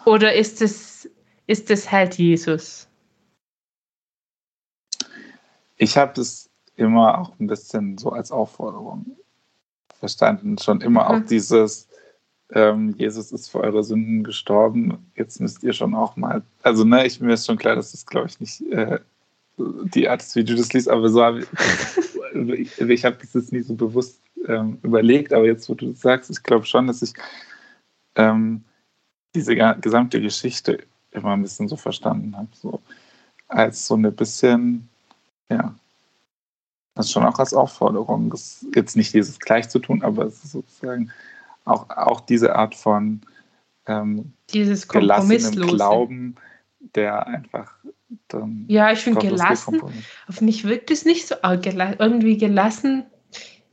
Oder 0.05 0.35
ist 0.35 0.61
es, 0.61 1.09
ist 1.47 1.69
es 1.69 1.91
halt 1.91 2.15
Jesus? 2.15 2.87
Ich 5.77 5.97
habe 5.97 6.19
es 6.21 6.49
immer 6.75 7.19
auch 7.19 7.39
ein 7.39 7.47
bisschen 7.47 7.97
so 7.97 8.11
als 8.11 8.31
Aufforderung 8.31 9.17
verstanden. 9.99 10.57
Schon 10.57 10.81
immer 10.81 11.03
Mhm. 11.03 11.07
auch 11.07 11.27
dieses, 11.27 11.87
ähm, 12.51 12.95
Jesus 12.97 13.31
ist 13.31 13.49
für 13.49 13.59
eure 13.59 13.83
Sünden 13.83 14.23
gestorben, 14.23 15.11
jetzt 15.15 15.41
müsst 15.41 15.63
ihr 15.63 15.73
schon 15.73 15.93
auch 15.95 16.15
mal. 16.15 16.43
Also, 16.63 16.83
ne, 16.83 17.05
ich, 17.05 17.19
mir 17.19 17.33
ist 17.33 17.45
schon 17.45 17.57
klar, 17.57 17.75
dass 17.75 17.91
das, 17.91 18.05
glaube 18.05 18.27
ich, 18.27 18.39
nicht 18.39 18.61
äh, 18.71 18.99
die 19.57 20.07
Art 20.07 20.21
ist, 20.21 20.35
wie 20.35 20.43
du 20.43 20.55
das 20.55 20.71
liest, 20.73 20.87
aber 20.87 21.09
so 21.09 21.21
habe 21.23 21.41
ich, 22.33 22.79
ich, 22.79 22.79
ich 22.79 23.05
habe 23.05 23.17
das 23.19 23.33
jetzt 23.33 23.51
nie 23.51 23.61
so 23.61 23.73
bewusst 23.73 24.21
ähm, 24.47 24.79
überlegt, 24.83 25.33
aber 25.33 25.45
jetzt, 25.45 25.67
wo 25.67 25.73
du 25.73 25.91
das 25.91 26.01
sagst, 26.01 26.29
ich 26.29 26.43
glaube 26.43 26.65
schon, 26.65 26.87
dass 26.87 27.01
ich 27.01 27.13
ähm, 28.17 28.63
diese 29.33 29.55
gesamte 29.55 30.19
Geschichte 30.21 30.79
immer 31.11 31.33
ein 31.33 31.41
bisschen 31.41 31.67
so 31.67 31.77
verstanden 31.77 32.35
habe. 32.35 32.49
So 32.53 32.81
als 33.47 33.87
so 33.87 33.95
eine 33.95 34.11
bisschen, 34.11 34.89
ja, 35.49 35.73
das 36.95 37.11
schon 37.11 37.25
auch 37.25 37.39
als 37.39 37.53
Aufforderung, 37.53 38.29
das 38.29 38.65
jetzt 38.75 38.97
nicht 38.97 39.13
dieses 39.13 39.39
gleich 39.39 39.69
zu 39.69 39.79
tun, 39.79 40.01
aber 40.01 40.25
es 40.25 40.43
ist 40.43 40.51
sozusagen 40.51 41.11
auch, 41.63 41.89
auch 41.89 42.21
diese 42.21 42.55
Art 42.55 42.75
von 42.75 43.21
ähm, 43.85 44.33
Dieses 44.49 44.87
gelassenem. 44.87 45.67
Glauben, 45.67 46.35
der 46.95 47.27
einfach 47.27 47.73
dann 48.29 48.65
Ja, 48.67 48.91
ich 48.91 48.99
finde 48.99 49.19
gelassen. 49.19 49.81
Auf 50.27 50.41
mich 50.41 50.63
wirkt 50.63 50.91
es 50.91 51.05
nicht 51.05 51.27
so 51.27 51.35
arg 51.41 51.61
gela 51.61 51.95
irgendwie 51.99 52.37
gelassen. 52.37 53.05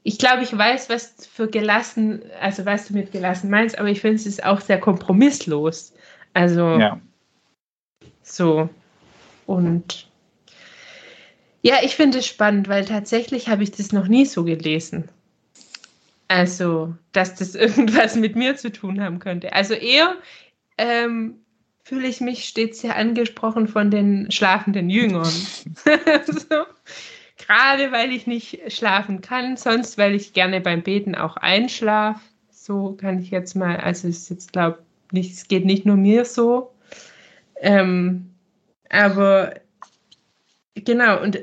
Ich 0.04 0.18
glaube, 0.18 0.42
ich 0.42 0.56
weiß, 0.56 0.88
was 0.90 1.26
für 1.26 1.48
gelassen, 1.48 2.22
also 2.40 2.64
was 2.64 2.86
du 2.86 2.94
mit 2.94 3.10
gelassen 3.10 3.50
meinst, 3.50 3.78
aber 3.78 3.88
ich 3.88 4.00
finde 4.00 4.16
es 4.16 4.26
ist 4.26 4.44
auch 4.44 4.60
sehr 4.60 4.78
kompromisslos. 4.78 5.92
Also 6.34 6.78
Ja, 6.78 7.00
so. 8.24 8.68
Und 9.46 10.08
ja, 11.62 11.76
ich 11.82 11.94
finde 11.94 12.18
es 12.18 12.26
spannend, 12.26 12.68
weil 12.68 12.84
tatsächlich 12.84 13.48
habe 13.48 13.62
ich 13.62 13.70
das 13.70 13.92
noch 13.92 14.08
nie 14.08 14.26
so 14.26 14.44
gelesen. 14.44 15.08
Also, 16.28 16.94
dass 17.12 17.34
das 17.34 17.54
irgendwas 17.54 18.16
mit 18.16 18.34
mir 18.34 18.56
zu 18.56 18.72
tun 18.72 19.00
haben 19.00 19.18
könnte. 19.18 19.52
Also 19.52 19.74
eher 19.74 20.16
ähm, 20.78 21.36
fühle 21.84 22.08
ich 22.08 22.20
mich 22.20 22.46
stets 22.46 22.80
sehr 22.80 22.96
angesprochen 22.96 23.68
von 23.68 23.90
den 23.90 24.30
schlafenden 24.30 24.90
Jüngern. 24.90 25.24
so. 26.26 26.64
Gerade 27.46 27.92
weil 27.92 28.12
ich 28.12 28.26
nicht 28.26 28.72
schlafen 28.72 29.20
kann, 29.20 29.56
sonst 29.56 29.98
weil 29.98 30.14
ich 30.14 30.32
gerne 30.32 30.60
beim 30.60 30.82
Beten 30.82 31.14
auch 31.14 31.36
einschlafe. 31.36 32.20
So 32.50 32.92
kann 32.92 33.18
ich 33.18 33.30
jetzt 33.30 33.54
mal, 33.54 33.76
also 33.76 34.08
es 34.08 34.18
ist 34.18 34.30
jetzt 34.30 34.52
glaube 34.52 34.78
nicht, 35.12 35.32
es 35.32 35.48
geht 35.48 35.66
nicht 35.66 35.84
nur 35.84 35.96
mir 35.96 36.24
so. 36.24 36.72
Ähm, 37.60 38.30
aber 38.88 39.54
genau, 40.74 41.22
und 41.22 41.38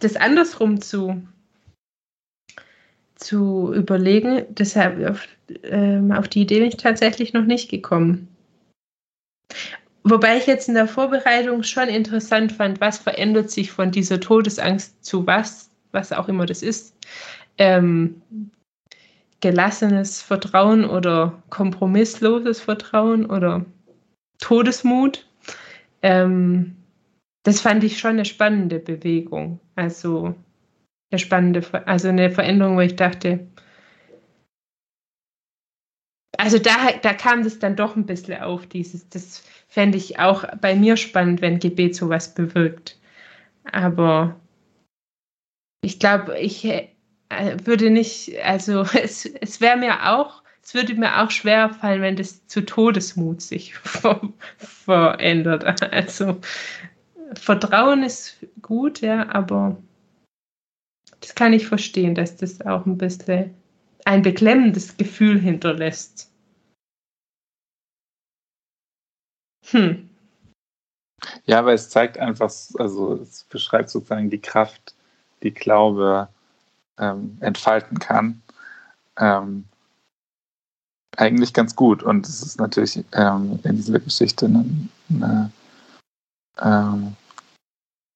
das 0.00 0.16
andersrum 0.16 0.80
zu, 0.80 1.22
zu 3.14 3.72
überlegen, 3.72 4.46
deshalb 4.48 5.08
auf, 5.08 5.28
ähm, 5.62 6.10
auf 6.10 6.26
die 6.28 6.42
Idee 6.42 6.58
bin 6.58 6.68
ich 6.68 6.76
tatsächlich 6.76 7.32
noch 7.32 7.44
nicht 7.44 7.70
gekommen. 7.70 8.28
Wobei 10.08 10.36
ich 10.36 10.46
jetzt 10.46 10.68
in 10.68 10.74
der 10.74 10.86
Vorbereitung 10.86 11.64
schon 11.64 11.88
interessant 11.88 12.52
fand, 12.52 12.80
was 12.80 12.96
verändert 12.96 13.50
sich 13.50 13.72
von 13.72 13.90
dieser 13.90 14.20
Todesangst 14.20 15.04
zu 15.04 15.26
was, 15.26 15.68
was 15.90 16.12
auch 16.12 16.28
immer 16.28 16.46
das 16.46 16.62
ist. 16.62 16.96
Ähm, 17.58 18.22
gelassenes 19.40 20.22
Vertrauen 20.22 20.84
oder 20.84 21.42
kompromissloses 21.50 22.60
Vertrauen 22.60 23.26
oder 23.26 23.66
Todesmut. 24.38 25.26
Ähm, 26.02 26.76
das 27.42 27.60
fand 27.60 27.82
ich 27.82 27.98
schon 27.98 28.12
eine 28.12 28.24
spannende 28.24 28.78
Bewegung. 28.78 29.58
Also 29.74 30.36
eine 31.10 31.18
spannende, 31.18 31.64
also 31.88 32.10
eine 32.10 32.30
Veränderung, 32.30 32.76
wo 32.76 32.80
ich 32.80 32.94
dachte, 32.94 33.44
also 36.38 36.60
da, 36.60 36.92
da 37.02 37.12
kam 37.12 37.42
das 37.42 37.58
dann 37.58 37.74
doch 37.74 37.96
ein 37.96 38.06
bisschen 38.06 38.40
auf, 38.40 38.66
dieses, 38.66 39.08
das 39.08 39.42
fände 39.76 39.98
ich 39.98 40.18
auch 40.18 40.42
bei 40.62 40.74
mir 40.74 40.96
spannend, 40.96 41.42
wenn 41.42 41.58
Gebet 41.58 41.94
sowas 41.94 42.32
bewirkt. 42.32 42.98
Aber 43.70 44.34
ich 45.82 45.98
glaube, 45.98 46.38
ich 46.38 46.64
äh, 46.64 46.86
würde 47.62 47.90
nicht, 47.90 48.38
also 48.42 48.86
es, 49.02 49.26
es 49.26 49.60
wäre 49.60 49.76
mir 49.76 50.14
auch, 50.14 50.42
es 50.62 50.72
würde 50.72 50.94
mir 50.94 51.22
auch 51.22 51.30
schwer 51.30 51.68
fallen, 51.68 52.00
wenn 52.00 52.16
das 52.16 52.46
zu 52.46 52.64
Todesmut 52.64 53.42
sich 53.42 53.74
ver 53.78 54.32
verändert. 54.56 55.62
Also 55.92 56.40
Vertrauen 57.34 58.02
ist 58.02 58.46
gut, 58.62 59.02
ja, 59.02 59.28
aber 59.28 59.76
das 61.20 61.34
kann 61.34 61.52
ich 61.52 61.68
verstehen, 61.68 62.14
dass 62.14 62.38
das 62.38 62.62
auch 62.62 62.86
ein 62.86 62.96
bisschen 62.96 63.52
ein 64.06 64.22
beklemmendes 64.22 64.96
Gefühl 64.96 65.38
hinterlässt. 65.38 66.32
Hm. 69.70 70.08
Ja, 71.44 71.58
aber 71.60 71.72
es 71.72 71.88
zeigt 71.88 72.18
einfach, 72.18 72.52
also 72.78 73.14
es 73.14 73.44
beschreibt 73.44 73.90
sozusagen 73.90 74.30
die 74.30 74.40
Kraft, 74.40 74.94
die 75.42 75.52
Glaube 75.52 76.28
ähm, 76.98 77.38
entfalten 77.40 77.98
kann. 77.98 78.42
Ähm, 79.18 79.64
eigentlich 81.16 81.54
ganz 81.54 81.74
gut. 81.74 82.02
Und 82.02 82.26
es 82.26 82.42
ist 82.42 82.58
natürlich 82.58 83.04
ähm, 83.12 83.58
in 83.64 83.76
dieser 83.76 83.98
Geschichte 84.00 84.46
eine, 84.46 84.64
eine 85.08 85.50
ähm, 86.60 87.16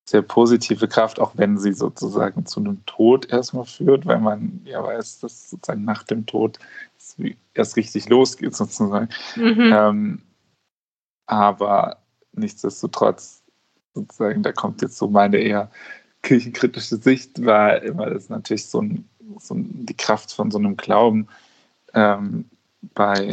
sehr 0.08 0.22
positive 0.22 0.88
Kraft, 0.88 1.20
auch 1.20 1.32
wenn 1.36 1.56
sie 1.56 1.72
sozusagen 1.72 2.44
zu 2.44 2.60
einem 2.60 2.84
Tod 2.86 3.30
erstmal 3.30 3.64
führt, 3.64 4.06
weil 4.06 4.18
man 4.18 4.60
ja 4.64 4.82
weiß, 4.82 5.20
dass 5.20 5.50
sozusagen 5.50 5.84
nach 5.84 6.02
dem 6.02 6.26
Tod 6.26 6.58
es 6.98 7.16
erst 7.54 7.76
richtig 7.76 8.08
losgeht 8.08 8.56
sozusagen. 8.56 9.08
Mhm. 9.36 10.20
Aber 11.30 11.98
nichtsdestotrotz, 12.32 13.40
sozusagen, 13.94 14.42
da 14.42 14.50
kommt 14.50 14.82
jetzt 14.82 14.98
so 14.98 15.06
meine 15.06 15.36
eher 15.36 15.70
kirchenkritische 16.22 16.96
Sicht, 16.96 17.44
war 17.44 17.80
immer 17.82 18.10
das 18.10 18.28
natürlich 18.30 18.66
so, 18.66 18.82
ein, 18.82 19.08
so 19.38 19.54
die 19.56 19.96
Kraft 19.96 20.32
von 20.32 20.50
so 20.50 20.58
einem 20.58 20.76
Glauben 20.76 21.28
ähm, 21.94 22.46
bei 22.94 23.30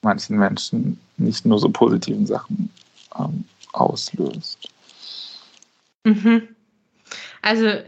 manchen 0.00 0.38
Menschen 0.38 0.98
nicht 1.18 1.44
nur 1.44 1.58
so 1.58 1.68
positiven 1.68 2.24
Sachen 2.24 2.70
ähm, 3.18 3.44
auslöst. 3.74 4.70
Mhm. 6.04 6.48
Also 7.42 7.80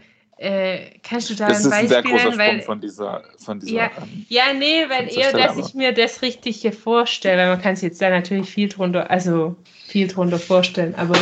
äh, 0.43 0.99
kannst 1.03 1.31
du 1.31 1.35
da 1.35 1.49
Das 1.49 1.59
ein 1.59 1.67
ist 1.67 1.73
ein 1.73 1.89
sehr 1.89 2.03
Beispiel 2.03 2.19
großer? 2.19 2.33
Sprung 2.33 2.39
Weil, 2.39 2.63
von 2.63 2.81
dieser, 2.81 3.23
von 3.39 3.61
dieser 3.61 3.73
Ja, 3.75 3.91
ähm, 3.97 4.27
ja, 4.29 4.43
nee, 4.53 4.85
weil 4.89 5.05
eher, 5.05 5.29
Stelle, 5.29 5.45
dass 5.45 5.57
ich 5.57 5.75
mir 5.75 5.93
das 5.93 6.21
Richtige 6.21 6.73
vorstelle. 6.73 7.43
weil 7.43 7.49
Man 7.51 7.63
kann 7.63 7.77
sich 7.77 7.85
jetzt 7.85 8.03
da 8.03 8.11
natürlich 8.11 8.51
viel 8.51 8.69
drunter, 8.69 9.11
also 9.11 9.55
viel 9.87 10.09
drunter 10.09 10.39
vorstellen, 10.39 10.95
aber 10.97 11.17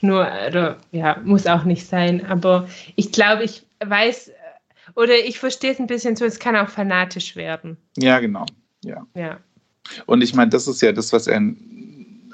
nur, 0.00 0.26
oder, 0.48 0.78
ja, 0.90 1.20
muss 1.24 1.46
auch 1.46 1.64
nicht 1.64 1.86
sein. 1.86 2.24
Aber 2.26 2.66
ich 2.96 3.12
glaube, 3.12 3.44
ich 3.44 3.62
weiß, 3.84 4.32
oder 4.96 5.14
ich 5.16 5.38
verstehe 5.38 5.72
es 5.72 5.78
ein 5.78 5.86
bisschen 5.86 6.16
so, 6.16 6.24
es 6.24 6.38
kann 6.38 6.56
auch 6.56 6.68
fanatisch 6.68 7.36
werden. 7.36 7.76
ja, 7.96 8.18
genau. 8.20 8.46
Ja. 8.84 9.06
Ja. 9.14 9.38
Und 10.06 10.22
ich 10.22 10.34
meine, 10.34 10.50
das 10.50 10.66
ist 10.66 10.80
ja 10.80 10.92
das, 10.92 11.12
was 11.12 11.26
er, 11.26 11.40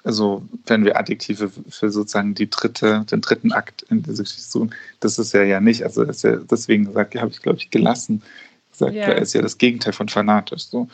also 0.08 0.42
wenn 0.64 0.86
wir 0.86 0.96
Adjektive 0.98 1.50
für 1.68 1.90
sozusagen 1.90 2.34
die 2.34 2.48
dritte, 2.48 3.04
den 3.10 3.20
dritten 3.20 3.52
Akt 3.52 3.82
in 3.90 4.02
dieser 4.02 4.22
Geschichte 4.22 4.42
suchen, 4.42 4.74
das 5.00 5.18
ist 5.18 5.34
er 5.34 5.44
ja 5.44 5.60
nicht. 5.60 5.82
Also 5.82 6.02
ist 6.02 6.24
ja 6.24 6.36
deswegen 6.36 6.86
gesagt, 6.86 7.14
habe 7.14 7.30
ich, 7.30 7.42
glaube 7.42 7.58
ich, 7.58 7.68
gelassen 7.68 8.22
gesagt, 8.70 8.94
Ja. 8.94 9.02
er 9.02 9.18
ist 9.18 9.34
ja 9.34 9.42
das 9.42 9.58
Gegenteil 9.58 9.92
von 9.92 10.08
fanatisch. 10.08 10.64
So. 10.64 10.88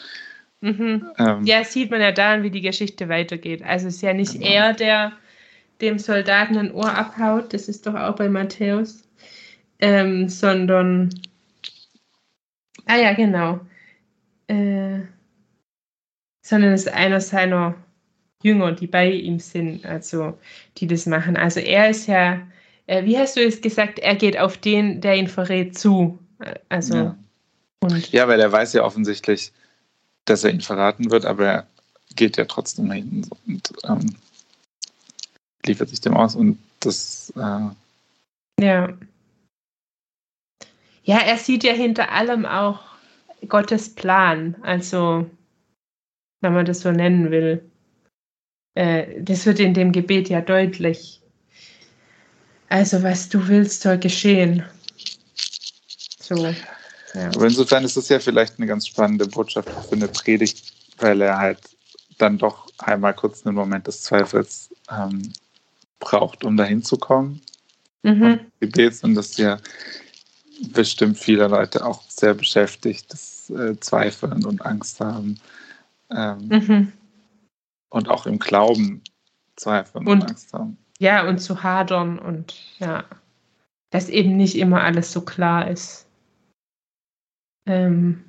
Mhm. 0.62 1.07
Ähm, 1.16 1.46
Ja, 1.46 1.62
sieht 1.62 1.92
man 1.92 2.00
ja 2.00 2.11
daran, 2.11 2.42
wie 2.42 2.50
die 2.50 2.61
Geschichte 2.61 3.09
weitergeht. 3.09 3.62
Also 3.62 3.87
es 3.87 3.94
ist 3.96 4.03
ja 4.03 4.14
nicht 4.14 4.33
Genau. 4.33 4.46
er, 4.46 4.72
der 4.72 5.12
dem 5.81 6.00
Soldaten 6.00 6.59
ein 6.59 6.72
Ohr 6.72 6.92
abhaut, 6.92 7.55
das 7.55 7.68
ist 7.68 7.87
doch 7.87 7.94
auch 7.94 8.16
bei 8.16 8.29
Matthäus, 8.29 9.05
ähm, 9.79 10.29
sondern, 10.29 11.11
ah 12.87 12.96
ja, 12.96 13.12
genau, 13.14 13.61
äh, 14.48 15.03
sondern 16.42 16.72
es 16.72 16.87
ist 16.87 16.92
einer 16.92 17.20
seiner 17.20 17.77
Jünger, 18.44 18.72
die 18.72 18.87
bei 18.87 19.11
ihm 19.11 19.40
sind, 19.40 19.85
also 19.87 20.38
die 20.76 20.87
das 20.87 21.07
machen. 21.07 21.37
Also 21.37 21.61
er 21.61 21.88
ist 21.88 22.07
ja, 22.07 22.46
äh, 22.87 23.04
wie 23.04 23.18
hast 23.18 23.37
du 23.37 23.40
es 23.40 23.61
gesagt, 23.61 23.98
er 23.98 24.14
geht 24.14 24.38
auf 24.38 24.59
den, 24.59 25.00
der 25.00 25.16
ihn 25.16 25.28
verrät, 25.28 25.76
zu. 25.78 26.18
Also, 26.68 26.94
ja. 26.94 27.18
Und 27.80 28.12
ja, 28.12 28.28
weil 28.28 28.40
er 28.40 28.52
weiß 28.52 28.74
ja 28.74 28.85
offensichtlich, 28.85 29.50
dass 30.26 30.44
er 30.44 30.50
ihn 30.50 30.61
verraten 30.61 31.11
wird, 31.11 31.24
aber 31.24 31.46
er 31.46 31.66
geht 32.16 32.37
ja 32.37 32.44
trotzdem 32.44 32.92
hin 32.92 33.26
und 33.46 33.72
ähm, 33.85 34.14
liefert 35.64 35.88
sich 35.88 36.02
dem 36.02 36.14
aus 36.14 36.37
und 36.37 36.59
das. 36.80 37.33
Äh 37.37 38.62
ja. 38.62 38.92
Ja, 41.02 41.18
er 41.18 41.38
sieht 41.38 41.64
ja 41.64 41.72
hinter 41.72 42.12
allem 42.12 42.44
auch 42.44 42.80
Gottes 43.48 43.94
Plan, 43.94 44.57
also 44.62 45.30
wenn 46.42 46.52
man 46.52 46.66
das 46.66 46.80
so 46.80 46.92
nennen 46.92 47.30
will. 47.30 47.62
Äh, 48.74 49.22
das 49.22 49.46
wird 49.46 49.60
in 49.60 49.74
dem 49.74 49.92
Gebet 49.92 50.28
ja 50.28 50.40
deutlich. 50.40 51.20
Also, 52.68 53.02
was 53.02 53.28
du 53.28 53.46
willst, 53.46 53.82
soll 53.82 53.98
geschehen. 53.98 54.64
So. 56.20 56.46
Ja. 57.14 57.28
Aber 57.28 57.44
insofern 57.44 57.84
ist 57.84 57.96
das 57.96 58.08
ja 58.08 58.18
vielleicht 58.18 58.58
eine 58.58 58.66
ganz 58.66 58.88
spannende 58.88 59.26
Botschaft 59.26 59.68
für 59.88 59.94
eine 59.94 60.08
Predigt, 60.08 60.72
weil 60.98 61.20
er 61.20 61.38
halt 61.38 61.58
dann 62.18 62.38
doch 62.38 62.68
einmal 62.78 63.14
kurz 63.14 63.46
einen 63.46 63.54
Moment 63.54 63.87
des 63.87 64.02
Zweifels 64.02 64.70
ähm, 64.90 65.32
braucht, 66.00 66.42
um 66.44 66.56
dahin 66.56 66.82
zu 66.82 66.96
kommen. 66.96 67.40
Mhm. 68.02 68.22
Und 68.22 68.40
Gebets 68.60 69.04
und 69.04 69.14
das 69.14 69.37
ja 69.37 69.58
bestimmt 70.72 71.18
viele 71.18 71.46
Leute 71.46 71.84
auch 71.84 72.02
sehr 72.08 72.34
beschäftigt, 72.34 73.12
das 73.12 73.50
äh, 73.50 73.78
Zweifeln 73.78 74.44
und 74.44 74.64
Angst 74.64 74.98
haben. 74.98 75.38
Ähm, 76.10 76.48
mhm 76.48 76.92
und 77.94 78.09
auch 78.09 78.26
im 78.26 78.38
Glauben 78.38 79.02
zweifeln 79.57 80.07
und, 80.07 80.22
und 80.22 80.30
Angst 80.30 80.52
haben. 80.52 80.76
Ja, 80.98 81.26
und 81.28 81.38
zu 81.38 81.62
hadern 81.62 82.18
und 82.18 82.54
ja, 82.80 83.04
dass 83.90 84.09
eben 84.09 84.37
nicht 84.37 84.57
immer 84.57 84.83
alles 84.83 85.12
so 85.12 85.20
klar 85.20 85.70
ist. 85.70 86.07
Ähm, 87.66 88.24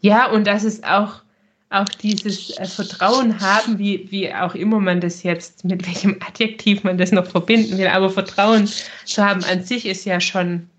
ja, 0.00 0.30
und 0.30 0.46
dass 0.46 0.62
es 0.62 0.84
auch, 0.84 1.22
auch 1.70 1.88
dieses 1.88 2.56
äh, 2.56 2.66
Vertrauen 2.66 3.40
haben, 3.40 3.78
wie, 3.78 4.10
wie 4.12 4.32
auch 4.32 4.54
immer 4.54 4.78
man 4.78 5.00
das 5.00 5.24
jetzt, 5.24 5.64
mit 5.64 5.84
welchem 5.84 6.16
Adjektiv 6.20 6.84
man 6.84 6.98
das 6.98 7.10
noch 7.10 7.26
verbinden 7.26 7.78
will, 7.78 7.88
aber 7.88 8.10
Vertrauen 8.10 8.68
zu 9.04 9.24
haben 9.24 9.42
an 9.44 9.64
sich 9.64 9.86
ist 9.86 10.04
ja 10.04 10.20
schon, 10.20 10.70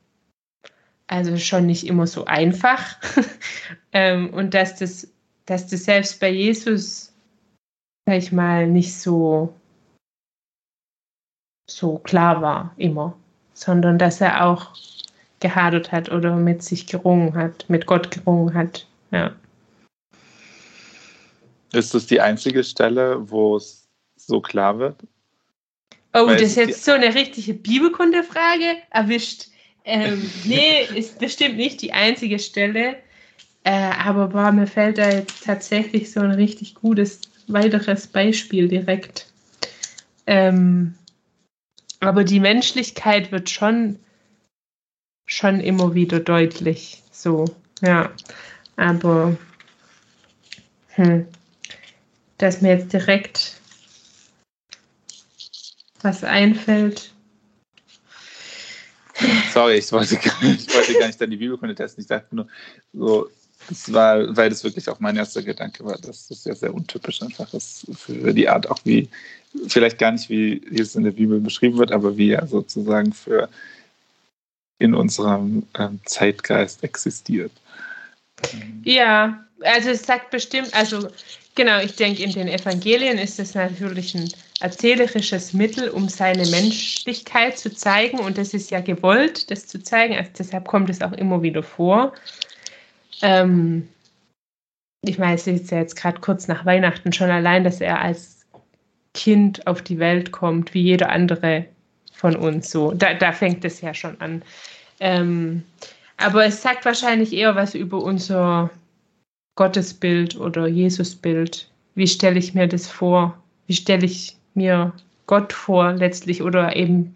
also 1.08 1.36
schon 1.38 1.66
nicht 1.66 1.86
immer 1.86 2.08
so 2.08 2.24
einfach. 2.26 2.96
ähm, 3.92 4.30
und 4.30 4.54
dass 4.54 4.78
das, 4.78 5.12
dass 5.46 5.68
das 5.68 5.84
selbst 5.84 6.22
bei 6.22 6.30
Jesus 6.30 7.09
sag 8.10 8.18
ich 8.18 8.32
mal, 8.32 8.66
nicht 8.66 8.96
so, 8.96 9.54
so 11.70 12.00
klar 12.00 12.42
war 12.42 12.74
immer, 12.78 13.16
sondern 13.54 14.00
dass 14.00 14.20
er 14.20 14.48
auch 14.48 14.74
gehadert 15.40 15.92
hat 15.92 16.12
oder 16.12 16.36
mit 16.36 16.64
sich 16.64 16.88
gerungen 16.88 17.36
hat, 17.36 17.70
mit 17.70 17.86
Gott 17.86 18.10
gerungen 18.10 18.56
hat. 18.56 18.88
Ja. 19.12 19.36
Ist 21.72 21.94
das 21.94 22.08
die 22.08 22.20
einzige 22.20 22.64
Stelle, 22.64 23.30
wo 23.30 23.58
es 23.58 23.88
so 24.16 24.42
klar 24.42 24.80
wird? 24.80 24.96
Oh, 26.16 26.26
Weil 26.26 26.38
das 26.38 26.50
ist 26.50 26.56
jetzt 26.56 26.86
so 26.86 26.94
eine 26.94 27.14
richtige 27.14 27.54
Bibelkunde-Frage 27.54 28.78
erwischt. 28.90 29.50
Ähm, 29.86 30.28
nee, 30.46 30.82
ist 30.96 31.20
bestimmt 31.20 31.58
nicht 31.58 31.84
die 31.84 31.94
einzige 31.94 32.40
Stelle. 32.40 32.96
Äh, 33.66 33.92
aber 34.04 34.30
boah, 34.30 34.52
mir 34.52 34.66
fällt 34.66 34.98
da 34.98 35.12
jetzt 35.12 35.44
tatsächlich 35.44 36.12
so 36.12 36.22
ein 36.22 36.32
richtig 36.32 36.74
gutes 36.74 37.22
weiteres 37.52 38.08
Beispiel 38.08 38.68
direkt. 38.68 39.28
Ähm, 40.28 40.96
aber 42.00 42.24
die 42.24 42.40
Menschlichkeit 42.40 43.32
wird 43.32 43.50
schon, 43.50 44.00
schon 45.26 45.60
immer 45.60 45.94
wieder 45.94 46.20
deutlich. 46.20 47.04
So, 47.12 47.46
ja. 47.82 48.12
Aber 48.78 49.38
hm, 50.92 51.28
dass 52.38 52.62
mir 52.62 52.78
jetzt 52.78 52.94
direkt 52.94 53.60
was 56.02 56.24
einfällt. 56.24 57.14
Sorry, 59.54 59.76
ich 59.76 59.92
wollte, 59.92 60.16
gar, 60.16 60.42
ich 60.44 60.74
wollte 60.74 60.94
gar 60.98 61.08
nicht 61.08 61.22
an 61.22 61.30
die 61.30 61.38
Bibelkunde 61.38 61.76
testen. 61.76 62.02
Ich 62.02 62.08
dachte 62.08 62.34
nur, 62.34 62.48
so, 62.94 63.30
das 63.70 63.94
war, 63.94 64.36
weil 64.36 64.50
das 64.50 64.64
wirklich 64.64 64.90
auch 64.90 65.00
mein 65.00 65.16
erster 65.16 65.44
Gedanke 65.44 65.86
war, 65.86 65.98
dass 65.98 66.28
das 66.28 66.44
ja 66.46 66.56
sehr 66.56 66.74
untypisch 66.74 67.22
einfach 67.22 67.54
ist 67.54 67.86
für 67.96 68.34
die 68.34 68.50
Art, 68.50 68.70
auch 68.70 68.80
wie, 68.84 69.08
vielleicht 69.68 70.00
gar 70.00 70.12
nicht 70.12 70.30
wie 70.30 70.62
es 70.76 70.96
in 70.96 71.04
der 71.04 71.12
Bibel 71.12 71.40
beschrieben 71.40 71.78
wird, 71.78 71.92
aber 71.92 72.18
wie 72.18 72.32
er 72.32 72.48
sozusagen 72.48 73.14
für 73.14 73.48
in 74.80 74.96
unserem 74.96 75.68
ähm, 75.78 76.00
Zeitgeist 76.06 76.84
existiert. 76.84 77.52
Ja, 78.84 79.46
also 79.62 79.90
es 79.90 80.04
sagt 80.04 80.32
bestimmt, 80.32 80.74
also 80.74 81.10
genau, 81.56 81.80
ich 81.82 81.96
denke, 81.96 82.24
in 82.24 82.32
den 82.32 82.48
Evangelien 82.48 83.18
ist 83.18 83.40
es 83.40 83.54
natürlich 83.54 84.16
ein 84.16 84.30
erzählerisches 84.62 85.54
Mittel, 85.54 85.90
um 85.90 86.08
seine 86.08 86.48
Menschlichkeit 86.48 87.58
zu 87.60 87.74
zeigen 87.74 88.20
und 88.20 88.38
das 88.38 88.54
ist 88.54 88.72
ja 88.72 88.80
gewollt, 88.80 89.52
das 89.52 89.68
zu 89.68 89.84
zeigen, 89.84 90.16
also 90.16 90.32
deshalb 90.40 90.68
kommt 90.68 90.90
es 90.90 91.02
auch 91.02 91.14
immer 91.14 91.42
wieder 91.42 91.62
vor. 91.62 92.14
Ähm, 93.22 93.88
ich 95.02 95.18
meine, 95.18 95.36
es 95.36 95.48
ist 95.48 95.72
ja 95.72 95.80
jetzt 95.80 95.96
gerade 95.96 96.20
kurz 96.20 96.48
nach 96.48 96.66
Weihnachten 96.66 97.14
schon 97.14 97.30
allein, 97.30 97.64
dass 97.64 97.82
er 97.82 98.02
als 98.02 98.46
Kind 99.14 99.66
auf 99.68 99.82
die 99.82 100.00
Welt 100.00 100.32
kommt, 100.32 100.74
wie 100.74 100.82
jeder 100.82 101.10
andere 101.10 101.66
von 102.14 102.36
uns. 102.36 102.70
So, 102.70 102.92
da, 102.92 103.14
da 103.14 103.32
fängt 103.32 103.64
es 103.66 103.82
ja 103.82 103.94
schon 103.94 104.20
an. 104.22 104.44
Ähm, 105.00 105.64
aber 106.18 106.46
es 106.46 106.62
sagt 106.62 106.86
wahrscheinlich 106.86 107.34
eher 107.34 107.56
was 107.56 107.76
über 107.76 108.04
unser 108.04 108.70
Gottesbild 109.56 110.38
oder 110.38 110.68
Jesusbild. 110.68 111.70
Wie 111.96 112.08
stelle 112.08 112.40
ich 112.40 112.54
mir 112.54 112.68
das 112.68 112.88
vor? 112.88 113.38
Wie 113.68 113.74
stelle 113.74 114.06
ich 114.06 114.36
mir 114.54 114.94
Gott 115.28 115.54
vor 115.54 115.94
letztlich 115.94 116.42
oder 116.42 116.76
eben 116.76 117.14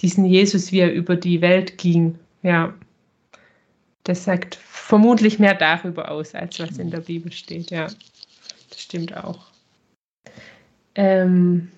diesen 0.00 0.24
Jesus, 0.24 0.72
wie 0.72 0.80
er 0.80 0.92
über 0.92 1.16
die 1.16 1.40
Welt 1.40 1.78
ging? 1.78 2.18
Ja. 2.42 2.74
Das 4.04 4.24
sagt 4.24 4.56
vermutlich 4.84 5.38
mehr 5.38 5.54
darüber 5.54 6.10
aus, 6.10 6.34
als 6.34 6.60
was 6.60 6.78
in 6.78 6.90
der 6.90 7.00
Bibel 7.00 7.32
steht. 7.32 7.70
Ja, 7.70 7.86
das 7.86 8.80
stimmt 8.80 9.16
auch. 9.16 9.46
Ähm, 10.94 11.72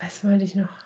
was 0.00 0.24
wollte 0.24 0.44
ich 0.44 0.56
noch? 0.56 0.84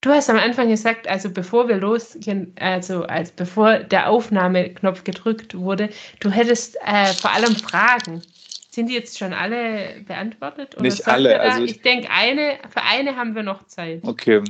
Du 0.00 0.10
hast 0.10 0.30
am 0.30 0.38
Anfang 0.38 0.68
gesagt, 0.68 1.06
also 1.06 1.30
bevor 1.30 1.68
wir 1.68 1.76
losgehen, 1.76 2.54
also 2.58 3.04
als 3.04 3.30
bevor 3.32 3.78
der 3.78 4.10
Aufnahmeknopf 4.10 5.04
gedrückt 5.04 5.56
wurde, 5.56 5.90
du 6.20 6.30
hättest 6.30 6.76
äh, 6.84 7.12
vor 7.14 7.32
allem 7.32 7.56
Fragen. 7.56 8.22
Sind 8.70 8.86
die 8.86 8.94
jetzt 8.94 9.18
schon 9.18 9.32
alle 9.32 10.02
beantwortet? 10.06 10.80
Nicht 10.80 11.06
alle. 11.06 11.38
Also 11.38 11.62
ich, 11.62 11.72
ich 11.72 11.82
denke, 11.82 12.08
eine, 12.10 12.58
für 12.70 12.82
eine 12.82 13.16
haben 13.16 13.34
wir 13.34 13.42
noch 13.42 13.66
Zeit. 13.66 14.02
Okay. 14.02 14.42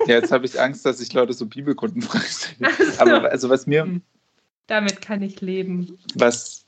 Ja, 0.00 0.14
jetzt 0.14 0.32
habe 0.32 0.46
ich 0.46 0.60
Angst, 0.60 0.84
dass 0.84 1.00
ich 1.00 1.12
Leute 1.12 1.32
so 1.32 1.46
Bibelkunden 1.46 2.02
frage. 2.02 2.26
So. 2.26 3.00
Aber 3.00 3.30
also 3.30 3.48
was 3.48 3.66
mir. 3.66 3.84
Hm. 3.84 4.02
Damit 4.66 5.00
kann 5.00 5.22
ich 5.22 5.40
leben. 5.40 5.98
Was 6.14 6.64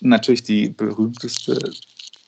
natürlich 0.00 0.42
die 0.44 0.68
berühmteste 0.68 1.58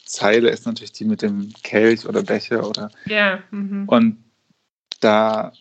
Zeile 0.04 0.50
ist 0.50 0.66
natürlich 0.66 0.92
die 0.92 1.04
mit 1.04 1.22
dem 1.22 1.52
Kelch 1.62 2.06
oder 2.06 2.22
Becher 2.22 2.66
oder. 2.68 2.90
Ja. 3.06 3.42
Mhm. 3.52 3.88
Und 3.88 4.24
da 4.98 5.52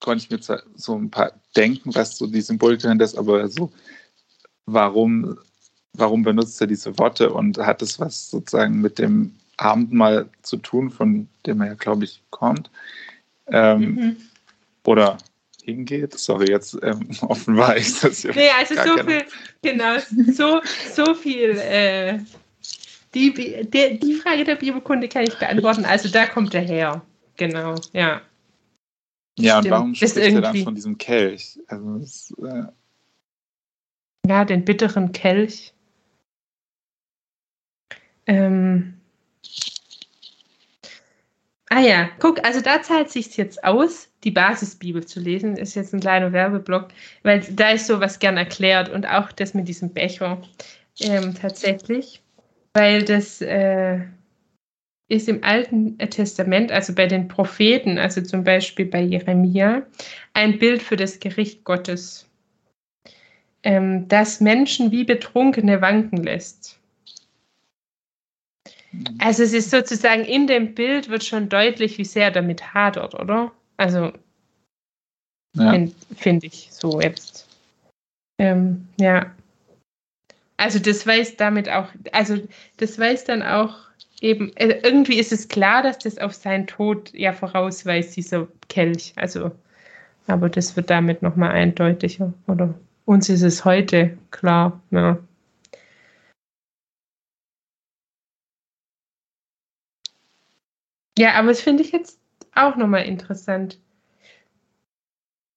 konnte 0.00 0.24
ich 0.24 0.30
mir 0.30 0.58
so 0.74 0.96
ein 0.96 1.10
paar 1.10 1.32
denken, 1.54 1.94
was 1.94 2.18
so 2.18 2.26
die 2.26 2.40
Symbolik 2.40 2.80
dahinter 2.80 3.04
ist, 3.04 3.16
aber 3.16 3.48
so, 3.48 3.72
warum 4.66 5.38
warum 5.98 6.22
benutzt 6.22 6.60
er 6.60 6.66
diese 6.66 6.98
Worte 6.98 7.32
und 7.32 7.58
hat 7.58 7.82
es 7.82 7.98
was 7.98 8.30
sozusagen 8.30 8.80
mit 8.80 8.98
dem 8.98 9.34
Abendmahl 9.56 10.28
zu 10.42 10.58
tun, 10.58 10.90
von 10.90 11.28
dem 11.46 11.60
er 11.60 11.68
ja, 11.68 11.74
glaube 11.74 12.04
ich, 12.04 12.22
kommt? 12.30 12.70
Ähm, 13.48 13.80
mhm. 13.80 14.16
Oder 14.84 15.18
hingeht. 15.64 16.18
Sorry, 16.18 16.50
jetzt 16.50 16.78
ähm, 16.82 17.08
offenbar 17.22 17.76
ist 17.76 18.02
das 18.02 18.22
ja. 18.22 18.32
Nee, 18.34 18.48
also 18.58 18.74
so 18.74 19.04
viel, 19.04 19.24
genau, 19.62 19.98
so, 20.32 20.60
so 20.92 21.14
viel. 21.14 21.58
Äh, 21.58 22.20
die, 23.14 23.32
die, 23.32 23.98
die 23.98 24.14
Frage 24.14 24.44
der 24.44 24.56
Bibelkunde 24.56 25.08
kann 25.08 25.24
ich 25.24 25.38
beantworten. 25.38 25.84
Also 25.84 26.08
da 26.08 26.26
kommt 26.26 26.54
er 26.54 26.60
her. 26.60 27.02
Genau, 27.36 27.74
ja. 27.92 28.20
Ja, 29.38 29.58
Stimmt. 29.58 29.66
und 29.66 29.70
warum 29.70 29.94
spricht 29.94 30.16
er 30.16 30.40
dann 30.40 30.64
von 30.64 30.74
diesem 30.74 30.96
Kelch? 30.96 31.58
Also 31.66 31.98
das, 31.98 32.34
äh, 32.42 32.64
ja, 34.26 34.44
den 34.44 34.64
bitteren 34.64 35.12
Kelch. 35.12 35.72
Ähm, 38.26 38.94
ah 41.70 41.80
ja, 41.80 42.08
guck, 42.18 42.44
also 42.44 42.60
da 42.60 42.82
zahlt 42.82 43.10
sich 43.10 43.36
jetzt 43.36 43.62
aus, 43.64 44.08
die 44.24 44.30
Basisbibel 44.30 45.04
zu 45.04 45.20
lesen. 45.20 45.56
Ist 45.56 45.74
jetzt 45.74 45.94
ein 45.94 46.00
kleiner 46.00 46.32
Werbeblock, 46.32 46.88
weil 47.22 47.40
da 47.40 47.70
ist 47.70 47.86
sowas 47.86 48.18
gern 48.18 48.36
erklärt 48.36 48.88
und 48.88 49.06
auch 49.06 49.32
das 49.32 49.54
mit 49.54 49.68
diesem 49.68 49.92
Becher 49.92 50.42
ähm, 51.00 51.34
tatsächlich, 51.34 52.22
weil 52.72 53.04
das 53.04 53.40
äh, 53.40 54.00
ist 55.08 55.28
im 55.28 55.44
Alten 55.44 55.98
Testament, 55.98 56.72
also 56.72 56.94
bei 56.94 57.06
den 57.06 57.28
Propheten, 57.28 57.98
also 57.98 58.20
zum 58.22 58.44
Beispiel 58.44 58.86
bei 58.86 59.02
Jeremia, 59.02 59.86
ein 60.34 60.58
Bild 60.58 60.82
für 60.82 60.96
das 60.96 61.20
Gericht 61.20 61.64
Gottes, 61.64 62.28
ähm, 63.62 64.08
das 64.08 64.40
Menschen 64.40 64.90
wie 64.90 65.04
Betrunkene 65.04 65.80
wanken 65.80 66.22
lässt. 66.22 66.75
Also 69.18 69.42
es 69.42 69.52
ist 69.52 69.70
sozusagen 69.70 70.24
in 70.24 70.46
dem 70.46 70.74
Bild 70.74 71.08
wird 71.08 71.24
schon 71.24 71.48
deutlich, 71.48 71.98
wie 71.98 72.04
sehr 72.04 72.30
damit 72.30 72.74
hadert, 72.74 73.14
oder? 73.14 73.52
Also 73.76 74.12
ja. 75.54 75.70
finde 75.70 75.92
find 76.16 76.44
ich 76.44 76.68
so 76.70 77.00
jetzt. 77.00 77.46
Ähm, 78.38 78.86
ja. 78.98 79.30
Also 80.58 80.78
das 80.78 81.06
weiß 81.06 81.36
damit 81.36 81.68
auch, 81.68 81.88
also 82.12 82.38
das 82.78 82.98
weiß 82.98 83.24
dann 83.24 83.42
auch 83.42 83.74
eben, 84.20 84.54
äh, 84.56 84.80
irgendwie 84.82 85.18
ist 85.18 85.32
es 85.32 85.48
klar, 85.48 85.82
dass 85.82 85.98
das 85.98 86.18
auf 86.18 86.34
seinen 86.34 86.66
Tod 86.66 87.12
ja 87.12 87.32
vorausweist, 87.32 88.16
dieser 88.16 88.48
Kelch. 88.68 89.12
Also, 89.16 89.50
aber 90.26 90.48
das 90.48 90.76
wird 90.76 90.90
damit 90.90 91.22
nochmal 91.22 91.52
eindeutiger. 91.52 92.32
Oder 92.46 92.74
uns 93.04 93.28
ist 93.28 93.42
es 93.42 93.64
heute 93.64 94.16
klar, 94.30 94.80
ja. 94.90 95.18
Ja, 101.18 101.34
aber 101.34 101.48
das 101.48 101.60
finde 101.60 101.82
ich 101.82 101.92
jetzt 101.92 102.18
auch 102.54 102.76
nochmal 102.76 103.04
interessant, 103.04 103.78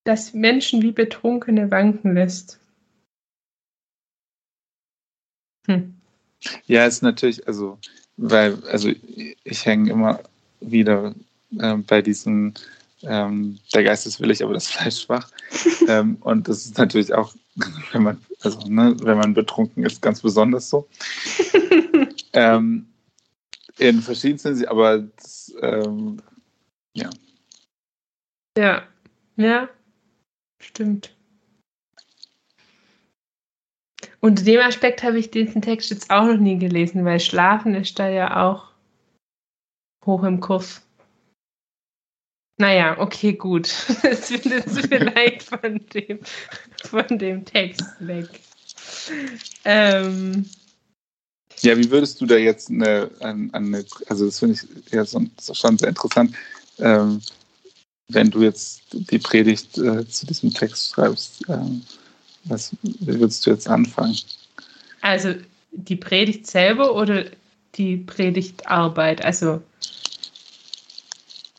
dass 0.06 0.34
Menschen 0.34 0.82
wie 0.82 0.92
Betrunkene 0.92 1.70
wanken 1.70 2.14
lässt. 2.14 2.60
Hm. 5.68 5.96
Ja, 6.66 6.86
ist 6.86 7.04
natürlich, 7.04 7.46
also 7.48 7.78
weil, 8.18 8.64
also 8.66 8.90
ich 9.44 9.66
hänge 9.66 9.92
immer 9.92 10.20
wieder 10.60 11.14
äh, 11.58 11.76
bei 11.76 12.02
diesem, 12.02 12.54
ähm, 13.04 13.60
der 13.74 13.84
Geist 13.84 14.06
ist 14.08 14.20
willig, 14.20 14.44
aber 14.44 14.54
das 14.54 14.68
Fleisch 14.72 15.02
schwach. 15.02 15.30
ähm, 15.88 16.18
und 16.22 16.48
das 16.48 16.66
ist 16.66 16.78
natürlich 16.78 17.14
auch, 17.14 17.34
wenn 17.92 18.04
man, 18.04 18.22
also, 18.42 18.60
ne, 18.68 18.96
wenn 19.02 19.18
man 19.18 19.34
betrunken 19.34 19.86
ist, 19.86 20.02
ganz 20.02 20.22
besonders 20.22 20.70
so. 20.70 20.88
ähm, 22.34 22.89
in 23.80 24.02
verschiedensten, 24.02 24.66
aber 24.68 25.00
das, 25.00 25.54
ähm, 25.62 26.22
ja. 26.94 27.10
Ja, 28.58 28.88
ja, 29.38 29.70
stimmt. 30.62 31.16
Unter 34.22 34.44
dem 34.44 34.60
Aspekt 34.60 35.02
habe 35.04 35.18
ich 35.18 35.32
diesen 35.32 35.62
Text 35.62 35.92
jetzt 35.92 36.12
auch 36.12 36.26
noch 36.26 36.38
nie 36.38 36.58
gelesen, 36.58 37.06
weil 37.06 37.20
Schlafen 37.20 37.74
ist 37.74 37.98
da 38.00 38.10
ja 38.10 38.46
auch 38.46 38.70
hoch 40.06 40.24
im 40.24 40.42
Kurs. 40.42 40.82
Naja, 42.58 43.00
okay, 43.00 43.34
gut. 43.34 43.74
Das 44.04 44.30
wird 44.30 44.46
jetzt 44.46 44.88
vielleicht 44.88 45.44
von 45.44 45.80
dem, 45.94 46.20
von 46.84 47.18
dem 47.18 47.46
Text 47.46 47.86
weg. 48.00 48.28
Ähm, 49.64 50.50
ja, 51.62 51.78
wie 51.78 51.90
würdest 51.92 52.22
du 52.22 52.26
da 52.26 52.36
jetzt 52.36 52.70
eine, 52.70 53.10
eine 53.20 53.86
also 54.08 54.26
das 54.26 54.40
finde 54.40 54.56
ich 54.56 54.94
ja 54.94 55.06
schon 55.06 55.30
sehr 55.78 55.90
interessant, 55.90 56.36
ähm, 56.80 57.22
wenn 58.08 58.32
du 58.32 58.42
jetzt 58.42 58.82
die 58.92 59.20
Predigt 59.20 59.78
äh, 59.78 60.08
zu 60.08 60.26
diesem 60.26 60.54
Text 60.54 60.94
schreibst, 60.94 61.44
ähm, 61.48 61.82
was 62.46 62.72
wie 62.82 63.20
würdest 63.20 63.46
du 63.46 63.52
jetzt 63.52 63.68
anfangen? 63.68 64.18
Also 65.02 65.36
die 65.72 65.96
Predigt 65.96 66.48
selber 66.48 66.96
oder 66.96 67.26
die 67.76 67.98
Predigtarbeit? 67.98 69.24
Also 69.24 69.62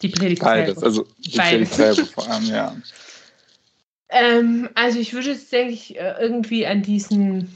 die 0.03 0.09
Predigt 0.09 0.43
Beides, 0.43 0.75
selber. 0.75 0.87
also 0.87 1.07
die 1.19 1.37
Beides. 1.37 1.71
Predigt 1.71 1.75
selber 1.75 2.07
vor 2.07 2.29
allem, 2.31 2.45
ja. 2.47 2.77
Ähm, 4.09 4.69
also 4.75 4.99
ich 4.99 5.13
würde 5.13 5.31
jetzt, 5.31 5.53
denke 5.53 5.73
ich, 5.73 5.97
äh, 5.97 6.15
irgendwie 6.21 6.67
an 6.67 6.83
diesen 6.83 7.55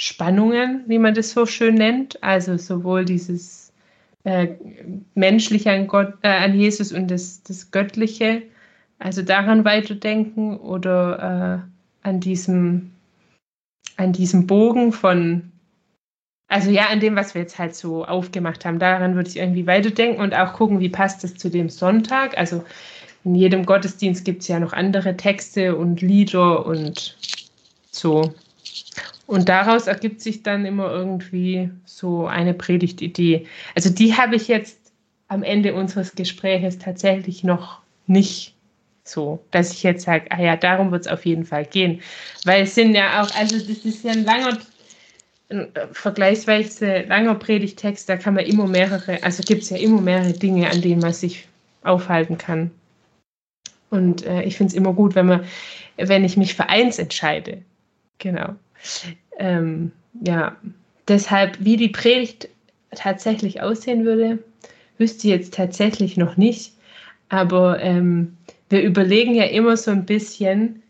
Spannungen, 0.00 0.84
wie 0.86 1.00
man 1.00 1.12
das 1.12 1.32
so 1.32 1.44
schön 1.44 1.74
nennt, 1.74 2.22
also 2.22 2.56
sowohl 2.56 3.04
dieses 3.04 3.72
äh, 4.22 4.54
menschliche 5.16 5.72
an, 5.72 5.88
Gott, 5.88 6.14
äh, 6.22 6.28
an 6.28 6.54
Jesus 6.54 6.92
und 6.92 7.10
das, 7.10 7.42
das 7.42 7.72
Göttliche, 7.72 8.42
also 9.00 9.22
daran 9.22 9.64
weiterdenken 9.64 10.56
oder 10.56 11.66
äh, 12.04 12.08
an 12.08 12.20
diesem, 12.20 12.92
an 13.96 14.12
diesem 14.12 14.46
Bogen 14.46 14.92
von, 14.92 15.50
also 16.46 16.70
ja, 16.70 16.90
an 16.90 17.00
dem, 17.00 17.16
was 17.16 17.34
wir 17.34 17.42
jetzt 17.42 17.58
halt 17.58 17.74
so 17.74 18.04
aufgemacht 18.04 18.64
haben, 18.64 18.78
daran 18.78 19.16
würde 19.16 19.30
ich 19.30 19.36
irgendwie 19.36 19.66
weiterdenken 19.66 20.20
und 20.22 20.32
auch 20.32 20.52
gucken, 20.52 20.78
wie 20.78 20.90
passt 20.90 21.24
das 21.24 21.34
zu 21.34 21.50
dem 21.50 21.70
Sonntag. 21.70 22.38
Also 22.38 22.64
in 23.24 23.34
jedem 23.34 23.66
Gottesdienst 23.66 24.24
gibt 24.24 24.42
es 24.42 24.48
ja 24.48 24.60
noch 24.60 24.74
andere 24.74 25.16
Texte 25.16 25.74
und 25.74 26.02
Lieder 26.02 26.64
und 26.66 27.18
so. 27.90 28.32
Und 29.28 29.50
daraus 29.50 29.86
ergibt 29.86 30.22
sich 30.22 30.42
dann 30.42 30.64
immer 30.64 30.90
irgendwie 30.90 31.70
so 31.84 32.26
eine 32.26 32.54
Predigtidee. 32.54 33.46
Also 33.74 33.90
die 33.90 34.14
habe 34.14 34.36
ich 34.36 34.48
jetzt 34.48 34.90
am 35.28 35.42
Ende 35.42 35.74
unseres 35.74 36.14
Gespräches 36.14 36.78
tatsächlich 36.78 37.44
noch 37.44 37.82
nicht 38.06 38.54
so, 39.04 39.44
dass 39.50 39.74
ich 39.74 39.82
jetzt 39.82 40.04
sage, 40.04 40.30
ah 40.30 40.40
ja, 40.40 40.56
darum 40.56 40.90
wird 40.92 41.02
es 41.02 41.12
auf 41.12 41.26
jeden 41.26 41.44
Fall 41.44 41.66
gehen. 41.66 42.00
Weil 42.46 42.62
es 42.62 42.74
sind 42.74 42.94
ja 42.94 43.22
auch, 43.22 43.30
also 43.36 43.58
das 43.58 43.84
ist 43.84 44.02
ja 44.02 44.12
ein 44.12 44.24
langer, 44.24 44.56
ein 45.50 45.76
äh, 45.76 45.88
vergleichsweise 45.92 47.02
langer 47.02 47.34
Predigtext, 47.34 48.08
da 48.08 48.16
kann 48.16 48.32
man 48.32 48.46
immer 48.46 48.66
mehrere, 48.66 49.22
also 49.22 49.42
gibt 49.42 49.62
es 49.62 49.68
ja 49.68 49.76
immer 49.76 50.00
mehrere 50.00 50.32
Dinge, 50.32 50.70
an 50.70 50.80
denen 50.80 51.02
man 51.02 51.12
sich 51.12 51.46
aufhalten 51.82 52.38
kann. 52.38 52.70
Und 53.90 54.24
äh, 54.24 54.42
ich 54.44 54.56
finde 54.56 54.70
es 54.70 54.74
immer 54.74 54.94
gut, 54.94 55.14
wenn 55.14 55.26
man, 55.26 55.44
wenn 55.98 56.24
ich 56.24 56.38
mich 56.38 56.54
für 56.54 56.70
eins 56.70 56.98
entscheide. 56.98 57.60
Genau. 58.16 58.54
Ähm, 59.38 59.92
ja, 60.24 60.56
deshalb, 61.06 61.56
wie 61.60 61.76
die 61.76 61.88
Predigt 61.88 62.48
tatsächlich 62.94 63.62
aussehen 63.62 64.04
würde, 64.04 64.38
wüsste 64.98 65.28
ich 65.28 65.32
jetzt 65.32 65.54
tatsächlich 65.54 66.16
noch 66.16 66.36
nicht. 66.36 66.72
Aber 67.28 67.80
ähm, 67.80 68.36
wir 68.68 68.82
überlegen 68.82 69.34
ja 69.34 69.44
immer 69.44 69.76
so 69.76 69.90
ein 69.90 70.06
bisschen 70.06 70.82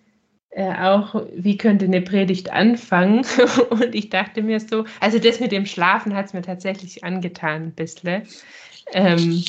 äh, 0.51 0.73
auch, 0.75 1.25
wie 1.35 1.57
könnte 1.57 1.85
eine 1.85 2.01
Predigt 2.01 2.53
anfangen. 2.53 3.25
Und 3.71 3.95
ich 3.95 4.11
dachte 4.11 4.43
mir 4.43 4.61
so, 4.61 4.85
also 5.01 5.19
das 5.19 5.41
mit 5.41 5.53
dem 5.53 5.67
Schlafen 5.67 6.15
hat 6.15 6.27
es 6.27 6.33
mir 6.33 6.43
tatsächlich 6.43 7.05
angetan, 7.05 7.65
ein 7.65 7.73
bisschen. 7.73 8.23
Ähm, 8.93 9.45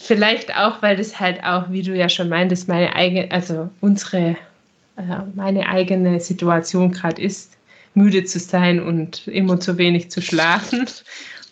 vielleicht 0.00 0.56
auch, 0.56 0.82
weil 0.82 0.96
das 0.96 1.18
halt 1.18 1.42
auch, 1.42 1.70
wie 1.70 1.82
du 1.82 1.94
ja 1.94 2.08
schon 2.08 2.28
meintest, 2.28 2.68
meine 2.68 2.94
eigene, 2.94 3.30
also 3.30 3.70
unsere, 3.80 4.36
meine 5.34 5.68
eigene 5.68 6.20
Situation 6.20 6.92
gerade 6.92 7.22
ist, 7.22 7.56
müde 7.94 8.24
zu 8.24 8.38
sein 8.38 8.80
und 8.82 9.26
immer 9.28 9.60
zu 9.60 9.78
wenig 9.78 10.10
zu 10.10 10.20
schlafen. 10.20 10.86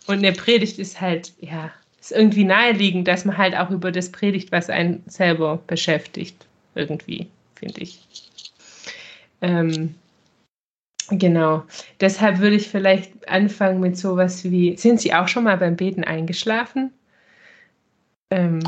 Und 0.06 0.18
eine 0.18 0.32
Predigt 0.32 0.78
ist 0.78 1.00
halt, 1.00 1.32
ja, 1.40 1.70
ist 2.00 2.12
irgendwie 2.12 2.44
naheliegend, 2.44 3.09
dass 3.09 3.24
man 3.24 3.37
halt 3.37 3.56
auch 3.56 3.71
über 3.71 3.90
das 3.90 4.10
predigt, 4.10 4.52
was 4.52 4.71
einen 4.71 5.02
selber 5.06 5.60
beschäftigt. 5.66 6.46
Irgendwie, 6.75 7.27
finde 7.56 7.81
ich. 7.81 7.98
Ähm, 9.40 9.94
genau. 11.10 11.64
Deshalb 12.00 12.38
würde 12.38 12.56
ich 12.56 12.68
vielleicht 12.68 13.29
anfangen 13.29 13.81
mit 13.81 13.96
sowas 13.96 14.44
wie: 14.44 14.77
Sind 14.77 15.00
Sie 15.00 15.14
auch 15.14 15.27
schon 15.29 15.44
mal 15.44 15.56
beim 15.56 15.77
Beten 15.77 16.04
eingeschlafen? 16.04 16.92
Ähm, 18.31 18.60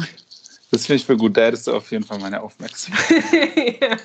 das 0.71 0.87
finde 0.87 0.97
ich 1.01 1.07
für 1.07 1.17
gut. 1.17 1.37
Da 1.37 1.47
hättest 1.47 1.67
du 1.67 1.75
auf 1.75 1.91
jeden 1.91 2.05
Fall 2.05 2.19
meine 2.19 2.43
Aufmerksamkeit. 2.43 3.25
ja. 3.81 3.97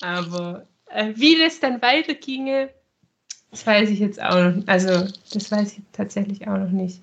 Aber 0.00 0.66
äh, 0.90 1.12
wie 1.14 1.38
das 1.38 1.60
dann 1.60 1.82
weiterginge, 1.82 2.70
das 3.50 3.66
weiß 3.66 3.90
ich 3.90 3.98
jetzt 3.98 4.22
auch 4.22 4.52
noch. 4.52 4.62
Also, 4.66 5.06
das 5.32 5.50
weiß 5.50 5.78
ich 5.78 5.84
tatsächlich 5.92 6.46
auch 6.46 6.58
noch 6.58 6.70
nicht. 6.70 7.00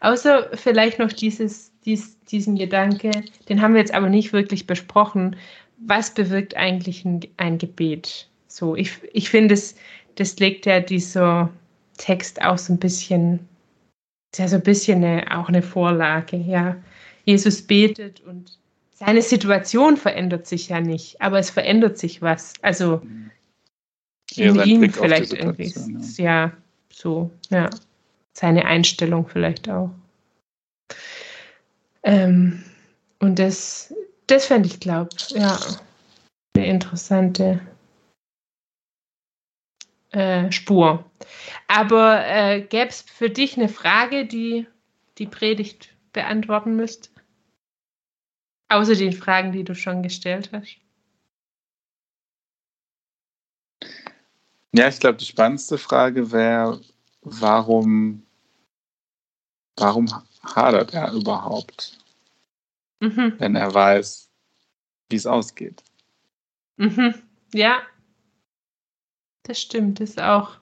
Außer 0.00 0.48
vielleicht 0.54 0.98
noch 0.98 1.12
dieses, 1.12 1.72
dies, 1.84 2.18
diesen 2.24 2.56
Gedanke, 2.56 3.10
den 3.48 3.60
haben 3.60 3.74
wir 3.74 3.80
jetzt 3.80 3.94
aber 3.94 4.08
nicht 4.08 4.32
wirklich 4.32 4.66
besprochen. 4.66 5.36
Was 5.78 6.12
bewirkt 6.14 6.56
eigentlich 6.56 7.04
ein, 7.04 7.20
ein 7.36 7.58
Gebet? 7.58 8.28
So, 8.48 8.76
ich, 8.76 8.92
ich 9.12 9.30
finde, 9.30 9.54
das, 9.54 9.74
das 10.16 10.38
legt 10.38 10.66
ja 10.66 10.80
dieser 10.80 11.50
Text 11.98 12.40
auch 12.42 12.58
so 12.58 12.72
ein 12.72 12.78
bisschen, 12.78 13.46
ja 14.34 14.48
so 14.48 14.56
ein 14.56 14.62
bisschen 14.62 15.04
eine, 15.04 15.38
auch 15.38 15.48
eine 15.48 15.62
Vorlage, 15.62 16.36
ja. 16.36 16.76
Jesus 17.24 17.62
betet 17.62 18.20
und 18.20 18.58
seine 19.00 19.22
Situation 19.22 19.96
verändert 19.96 20.46
sich 20.46 20.68
ja 20.68 20.80
nicht, 20.80 21.22
aber 21.22 21.38
es 21.38 21.48
verändert 21.48 21.96
sich 21.96 22.20
was. 22.20 22.52
Also 22.60 23.00
in 24.36 24.60
ihm 24.62 24.92
vielleicht 24.92 25.32
irgendwie. 25.32 25.72
Ja. 26.18 26.44
ja, 26.44 26.52
so, 26.92 27.30
ja. 27.48 27.70
seine 28.34 28.66
Einstellung 28.66 29.26
vielleicht 29.26 29.70
auch. 29.70 29.90
Ähm, 32.02 32.62
und 33.20 33.38
das, 33.38 33.94
das 34.26 34.46
fände 34.46 34.68
ich, 34.68 34.80
glaube 34.80 35.10
ja, 35.30 35.58
eine 36.54 36.66
interessante 36.66 37.60
äh, 40.10 40.52
Spur. 40.52 41.10
Aber 41.68 42.26
äh, 42.26 42.60
gäbe 42.60 42.88
es 42.88 43.00
für 43.00 43.30
dich 43.30 43.56
eine 43.56 43.70
Frage, 43.70 44.26
die 44.26 44.66
die 45.16 45.26
Predigt 45.26 45.94
beantworten 46.12 46.76
müsste? 46.76 47.08
Außer 48.70 48.94
den 48.94 49.12
Fragen, 49.12 49.50
die 49.50 49.64
du 49.64 49.74
schon 49.74 50.02
gestellt 50.02 50.50
hast. 50.52 50.76
Ja, 54.72 54.86
ich 54.86 55.00
glaube, 55.00 55.18
die 55.18 55.24
spannendste 55.24 55.76
Frage 55.76 56.30
wäre, 56.30 56.80
warum, 57.22 58.24
warum 59.76 60.06
hadert 60.42 60.94
er 60.94 61.12
überhaupt, 61.12 61.98
mhm. 63.00 63.34
wenn 63.38 63.56
er 63.56 63.74
weiß, 63.74 64.30
wie 65.08 65.16
es 65.16 65.26
ausgeht? 65.26 65.82
Mhm. 66.76 67.14
Ja, 67.52 67.82
das 69.42 69.60
stimmt, 69.60 69.98
das 69.98 70.10
ist 70.10 70.22
auch, 70.22 70.60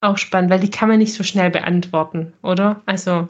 auch 0.00 0.16
spannend, 0.16 0.50
weil 0.50 0.60
die 0.60 0.70
kann 0.70 0.88
man 0.88 0.98
nicht 0.98 1.12
so 1.12 1.22
schnell 1.22 1.50
beantworten, 1.50 2.32
oder? 2.42 2.82
Also. 2.86 3.28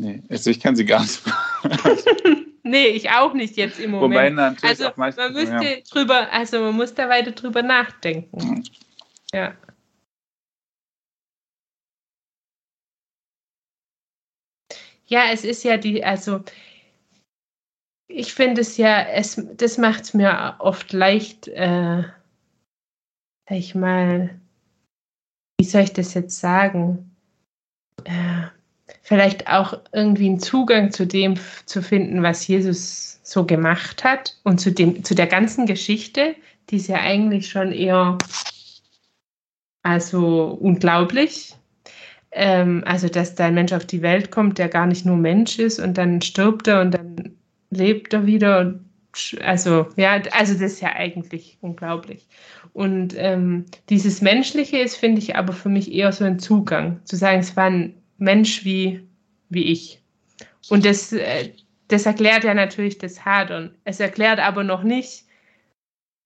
Nee, 0.00 0.22
also 0.30 0.48
ich 0.48 0.60
kann 0.60 0.74
sie 0.76 0.86
gar 0.86 1.02
nicht. 1.02 1.20
nee, 2.62 2.86
ich 2.86 3.10
auch 3.10 3.34
nicht 3.34 3.58
jetzt 3.58 3.78
im 3.78 3.90
Moment. 3.90 4.12
Wobei 4.12 4.30
natürlich 4.30 4.70
also 4.70 4.88
auch 4.88 4.96
meistens, 4.96 5.24
man 5.24 5.32
müsste 5.34 5.74
ja. 5.74 5.80
drüber, 5.90 6.32
also 6.32 6.60
man 6.60 6.74
muss 6.74 6.94
da 6.94 7.10
weiter 7.10 7.32
drüber 7.32 7.62
nachdenken. 7.62 8.34
Mhm. 8.34 8.64
Ja. 9.34 9.54
Ja, 15.04 15.24
es 15.30 15.44
ist 15.44 15.64
ja 15.64 15.76
die, 15.76 16.02
also 16.02 16.42
ich 18.08 18.32
finde 18.32 18.62
es 18.62 18.78
ja, 18.78 19.02
es, 19.02 19.38
das 19.52 19.76
macht 19.76 20.04
es 20.04 20.14
mir 20.14 20.56
oft 20.60 20.94
leicht, 20.94 21.48
äh, 21.48 22.04
sag 23.46 23.58
ich 23.58 23.74
mal, 23.74 24.40
wie 25.60 25.66
soll 25.66 25.82
ich 25.82 25.92
das 25.92 26.14
jetzt 26.14 26.40
sagen? 26.40 27.14
Äh, 28.04 28.46
vielleicht 29.10 29.48
auch 29.48 29.76
irgendwie 29.92 30.26
einen 30.26 30.38
Zugang 30.38 30.92
zu 30.92 31.04
dem 31.04 31.34
zu 31.66 31.82
finden, 31.82 32.22
was 32.22 32.46
Jesus 32.46 33.18
so 33.24 33.44
gemacht 33.44 34.04
hat 34.04 34.36
und 34.44 34.60
zu, 34.60 34.70
dem, 34.70 35.02
zu 35.02 35.16
der 35.16 35.26
ganzen 35.26 35.66
Geschichte, 35.66 36.36
die 36.68 36.76
ist 36.76 36.86
ja 36.86 37.00
eigentlich 37.00 37.48
schon 37.50 37.72
eher 37.72 38.18
also 39.82 40.56
unglaublich. 40.60 41.56
Ähm, 42.30 42.84
also, 42.86 43.08
dass 43.08 43.34
da 43.34 43.46
ein 43.46 43.54
Mensch 43.54 43.72
auf 43.72 43.84
die 43.84 44.02
Welt 44.02 44.30
kommt, 44.30 44.58
der 44.58 44.68
gar 44.68 44.86
nicht 44.86 45.04
nur 45.04 45.16
Mensch 45.16 45.58
ist 45.58 45.80
und 45.80 45.98
dann 45.98 46.22
stirbt 46.22 46.68
er 46.68 46.80
und 46.80 46.92
dann 46.92 47.32
lebt 47.70 48.12
er 48.12 48.26
wieder. 48.26 48.78
Also, 49.42 49.88
ja, 49.96 50.22
also 50.30 50.52
das 50.52 50.74
ist 50.74 50.82
ja 50.82 50.92
eigentlich 50.94 51.58
unglaublich. 51.62 52.28
Und 52.72 53.14
ähm, 53.16 53.64
dieses 53.88 54.22
Menschliche 54.22 54.78
ist, 54.78 54.94
finde 54.94 55.20
ich, 55.20 55.34
aber 55.34 55.52
für 55.52 55.68
mich 55.68 55.92
eher 55.92 56.12
so 56.12 56.24
ein 56.24 56.38
Zugang, 56.38 57.00
zu 57.04 57.16
sagen, 57.16 57.40
es 57.40 57.56
war 57.56 57.64
ein 57.64 57.99
Mensch 58.20 58.64
wie, 58.64 59.06
wie 59.48 59.64
ich. 59.64 60.00
Und 60.68 60.84
das, 60.84 61.12
äh, 61.12 61.50
das 61.88 62.06
erklärt 62.06 62.44
ja 62.44 62.54
natürlich 62.54 62.98
das 62.98 63.24
Hadern. 63.24 63.74
Es 63.84 63.98
erklärt 63.98 64.38
aber 64.38 64.62
noch 64.62 64.84
nicht, 64.84 65.24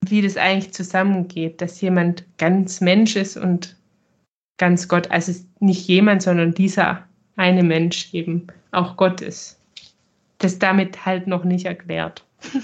wie 0.06 0.20
das 0.20 0.36
eigentlich 0.36 0.74
zusammengeht, 0.74 1.60
dass 1.62 1.80
jemand 1.80 2.24
ganz 2.36 2.82
Mensch 2.82 3.16
ist 3.16 3.38
und 3.38 3.76
ganz 4.58 4.88
Gott, 4.88 5.10
also 5.10 5.32
nicht 5.60 5.88
jemand, 5.88 6.22
sondern 6.22 6.52
dieser 6.52 7.08
eine 7.36 7.62
Mensch 7.62 8.12
eben 8.12 8.46
auch 8.70 8.96
Gott 8.96 9.22
ist 9.22 9.58
das 10.44 10.58
damit 10.58 11.06
halt 11.06 11.26
noch 11.26 11.44
nicht 11.44 11.66
erklärt. 11.66 12.24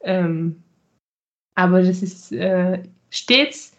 ähm, 0.00 0.62
aber 1.54 1.82
das 1.82 2.02
ist 2.02 2.32
äh, 2.32 2.82
stets 3.10 3.73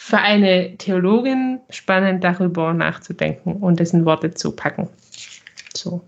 für 0.00 0.18
eine 0.18 0.76
Theologin 0.78 1.60
spannend, 1.70 2.22
darüber 2.22 2.72
nachzudenken 2.72 3.54
und 3.54 3.80
das 3.80 3.92
in 3.92 4.04
Worte 4.04 4.32
zu 4.32 4.52
packen. 4.52 4.88
So. 5.74 6.00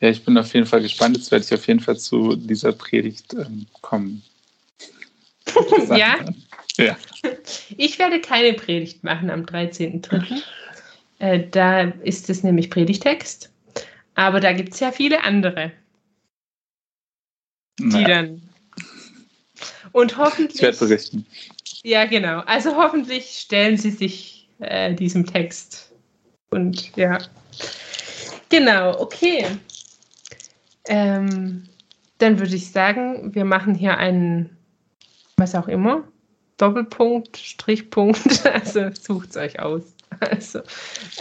Ja, 0.00 0.08
ich 0.08 0.24
bin 0.24 0.38
auf 0.38 0.54
jeden 0.54 0.64
Fall 0.64 0.80
gespannt. 0.80 1.18
Jetzt 1.18 1.30
werde 1.30 1.44
ich 1.44 1.52
auf 1.52 1.68
jeden 1.68 1.80
Fall 1.80 1.98
zu 1.98 2.36
dieser 2.36 2.72
Predigt 2.72 3.34
ähm, 3.34 3.66
kommen. 3.82 4.22
ja? 5.90 6.16
ja. 6.78 6.96
Ich 7.76 7.98
werde 7.98 8.18
keine 8.20 8.54
Predigt 8.54 9.04
machen 9.04 9.28
am 9.28 9.42
13.03. 9.42 10.42
Äh, 11.18 11.48
da 11.50 11.82
ist 11.82 12.30
es 12.30 12.42
nämlich 12.42 12.70
Predigtext. 12.70 13.52
Aber 14.14 14.40
da 14.40 14.52
gibt 14.52 14.72
es 14.72 14.80
ja 14.80 14.90
viele 14.90 15.22
andere, 15.22 15.70
die 17.78 17.84
naja. 17.84 18.08
dann. 18.08 18.42
Und 19.92 20.16
hoffentlich. 20.16 20.56
Ich 20.56 20.62
werde 20.62 20.78
berichten. 20.78 21.26
Ja, 21.88 22.04
genau. 22.04 22.40
Also 22.40 22.76
hoffentlich 22.76 23.30
stellen 23.30 23.78
Sie 23.78 23.90
sich 23.90 24.46
äh, 24.58 24.92
diesem 24.92 25.24
Text. 25.24 25.90
Und 26.50 26.94
ja. 26.96 27.16
Genau, 28.50 29.00
okay. 29.00 29.46
Ähm, 30.86 31.64
dann 32.18 32.38
würde 32.38 32.56
ich 32.56 32.72
sagen, 32.72 33.34
wir 33.34 33.46
machen 33.46 33.74
hier 33.74 33.96
einen, 33.96 34.54
was 35.38 35.54
auch 35.54 35.66
immer, 35.66 36.04
Doppelpunkt, 36.58 37.38
Strichpunkt. 37.38 38.44
Also 38.52 38.90
sucht 38.92 39.30
es 39.30 39.36
euch 39.38 39.58
aus. 39.58 39.94
Also, 40.20 40.60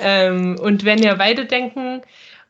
ähm, 0.02 0.60
und 0.60 0.84
wenn 0.84 1.02
ihr 1.02 1.18
weiterdenken 1.18 2.02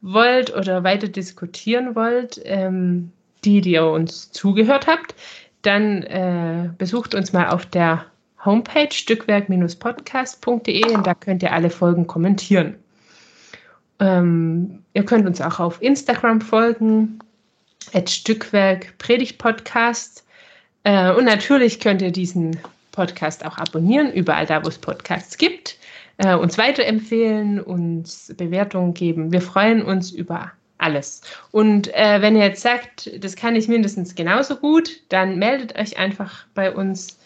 wollt 0.01 0.55
oder 0.55 0.83
weiter 0.83 1.07
diskutieren 1.07 1.95
wollt, 1.95 2.41
ähm, 2.45 3.11
die, 3.45 3.61
die 3.61 3.73
ihr 3.73 3.85
uns 3.85 4.31
zugehört 4.31 4.87
habt, 4.87 5.13
dann 5.61 6.03
äh, 6.03 6.69
besucht 6.77 7.15
uns 7.15 7.33
mal 7.33 7.49
auf 7.49 7.65
der 7.65 8.05
Homepage 8.43 8.91
stückwerk-podcast.de 8.91 10.95
und 10.95 11.07
da 11.07 11.13
könnt 11.13 11.43
ihr 11.43 11.51
alle 11.51 11.69
Folgen 11.69 12.07
kommentieren. 12.07 12.75
Ähm, 13.99 14.83
ihr 14.93 15.03
könnt 15.03 15.27
uns 15.27 15.41
auch 15.41 15.59
auf 15.59 15.81
Instagram 15.81 16.39
folgen, 16.41 17.19
at 17.93 18.09
Stückwerk 18.09 18.97
Predigt 18.97 19.37
Podcast. 19.37 20.25
Äh, 20.83 21.11
und 21.11 21.25
natürlich 21.25 21.79
könnt 21.79 22.01
ihr 22.01 22.11
diesen 22.11 22.57
Podcast 22.91 23.45
auch 23.45 23.57
abonnieren, 23.57 24.11
überall 24.13 24.45
da, 24.45 24.63
wo 24.63 24.69
es 24.69 24.77
Podcasts 24.77 25.37
gibt 25.37 25.77
äh, 26.17 26.35
uns 26.35 26.57
weiterempfehlen, 26.57 27.61
uns 27.61 28.33
Bewertungen 28.37 28.93
geben. 28.93 29.31
Wir 29.31 29.41
freuen 29.41 29.83
uns 29.83 30.11
über 30.11 30.51
alles. 30.77 31.21
Und 31.51 31.93
äh, 31.93 32.21
wenn 32.21 32.35
ihr 32.35 32.43
jetzt 32.43 32.61
sagt, 32.61 33.09
das 33.23 33.35
kann 33.35 33.55
ich 33.55 33.67
mindestens 33.67 34.15
genauso 34.15 34.55
gut, 34.55 34.89
dann 35.09 35.37
meldet 35.37 35.77
euch 35.77 35.97
einfach 35.97 36.45
bei 36.53 36.73
uns. 36.73 37.17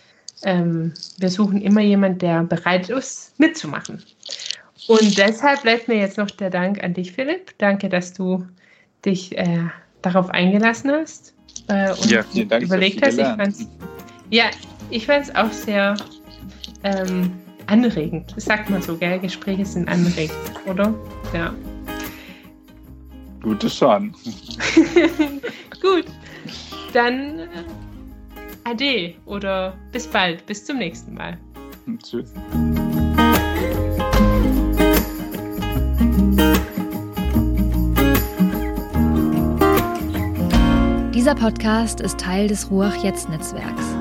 Ähm, 0.43 0.93
wir 1.19 1.29
suchen 1.29 1.61
immer 1.61 1.81
jemanden, 1.81 2.19
der 2.19 2.43
bereit 2.43 2.89
ist, 2.89 3.37
mitzumachen. 3.39 4.01
Und 4.87 5.17
deshalb 5.17 5.61
bleibt 5.61 5.87
mir 5.87 5.97
jetzt 5.97 6.17
noch 6.17 6.31
der 6.31 6.49
Dank 6.49 6.83
an 6.83 6.93
dich, 6.93 7.11
Philipp. 7.11 7.53
Danke, 7.59 7.89
dass 7.89 8.13
du 8.13 8.47
dich 9.05 9.37
äh, 9.37 9.65
darauf 10.01 10.29
eingelassen 10.29 10.91
hast 10.91 11.33
äh, 11.67 11.91
und 11.91 12.09
ja, 12.09 12.23
vielen 12.23 12.49
Dank, 12.49 12.63
überlegt 12.63 13.05
hast. 13.05 13.17
Ich 13.17 13.25
fand's, 13.25 13.67
ja, 14.29 14.45
ich 14.89 15.05
fand 15.05 15.25
es 15.25 15.35
auch 15.35 15.51
sehr 15.51 15.95
ähm, 16.83 17.31
anregend. 17.67 18.33
Das 18.35 18.45
sagt 18.45 18.69
man 18.69 18.81
so, 18.81 18.97
gell? 18.97 19.19
Gespräche 19.19 19.65
sind 19.65 19.87
anregend, 19.87 20.35
oder? 20.65 20.93
Ja. 21.33 21.53
Gute 23.41 23.69
schon. 23.69 24.13
Gut. 25.81 26.05
Dann 26.93 27.39
äh, 27.39 27.47
Ade 28.63 29.15
oder 29.25 29.73
bis 29.91 30.07
bald. 30.07 30.45
Bis 30.45 30.65
zum 30.65 30.77
nächsten 30.77 31.13
Mal. 31.13 31.37
Tschüss. 32.03 32.33
Dieser 41.13 41.35
Podcast 41.35 42.01
ist 42.01 42.19
Teil 42.19 42.47
des 42.47 42.71
Ruach 42.71 42.95
Jetzt 43.03 43.29
Netzwerks. 43.29 43.95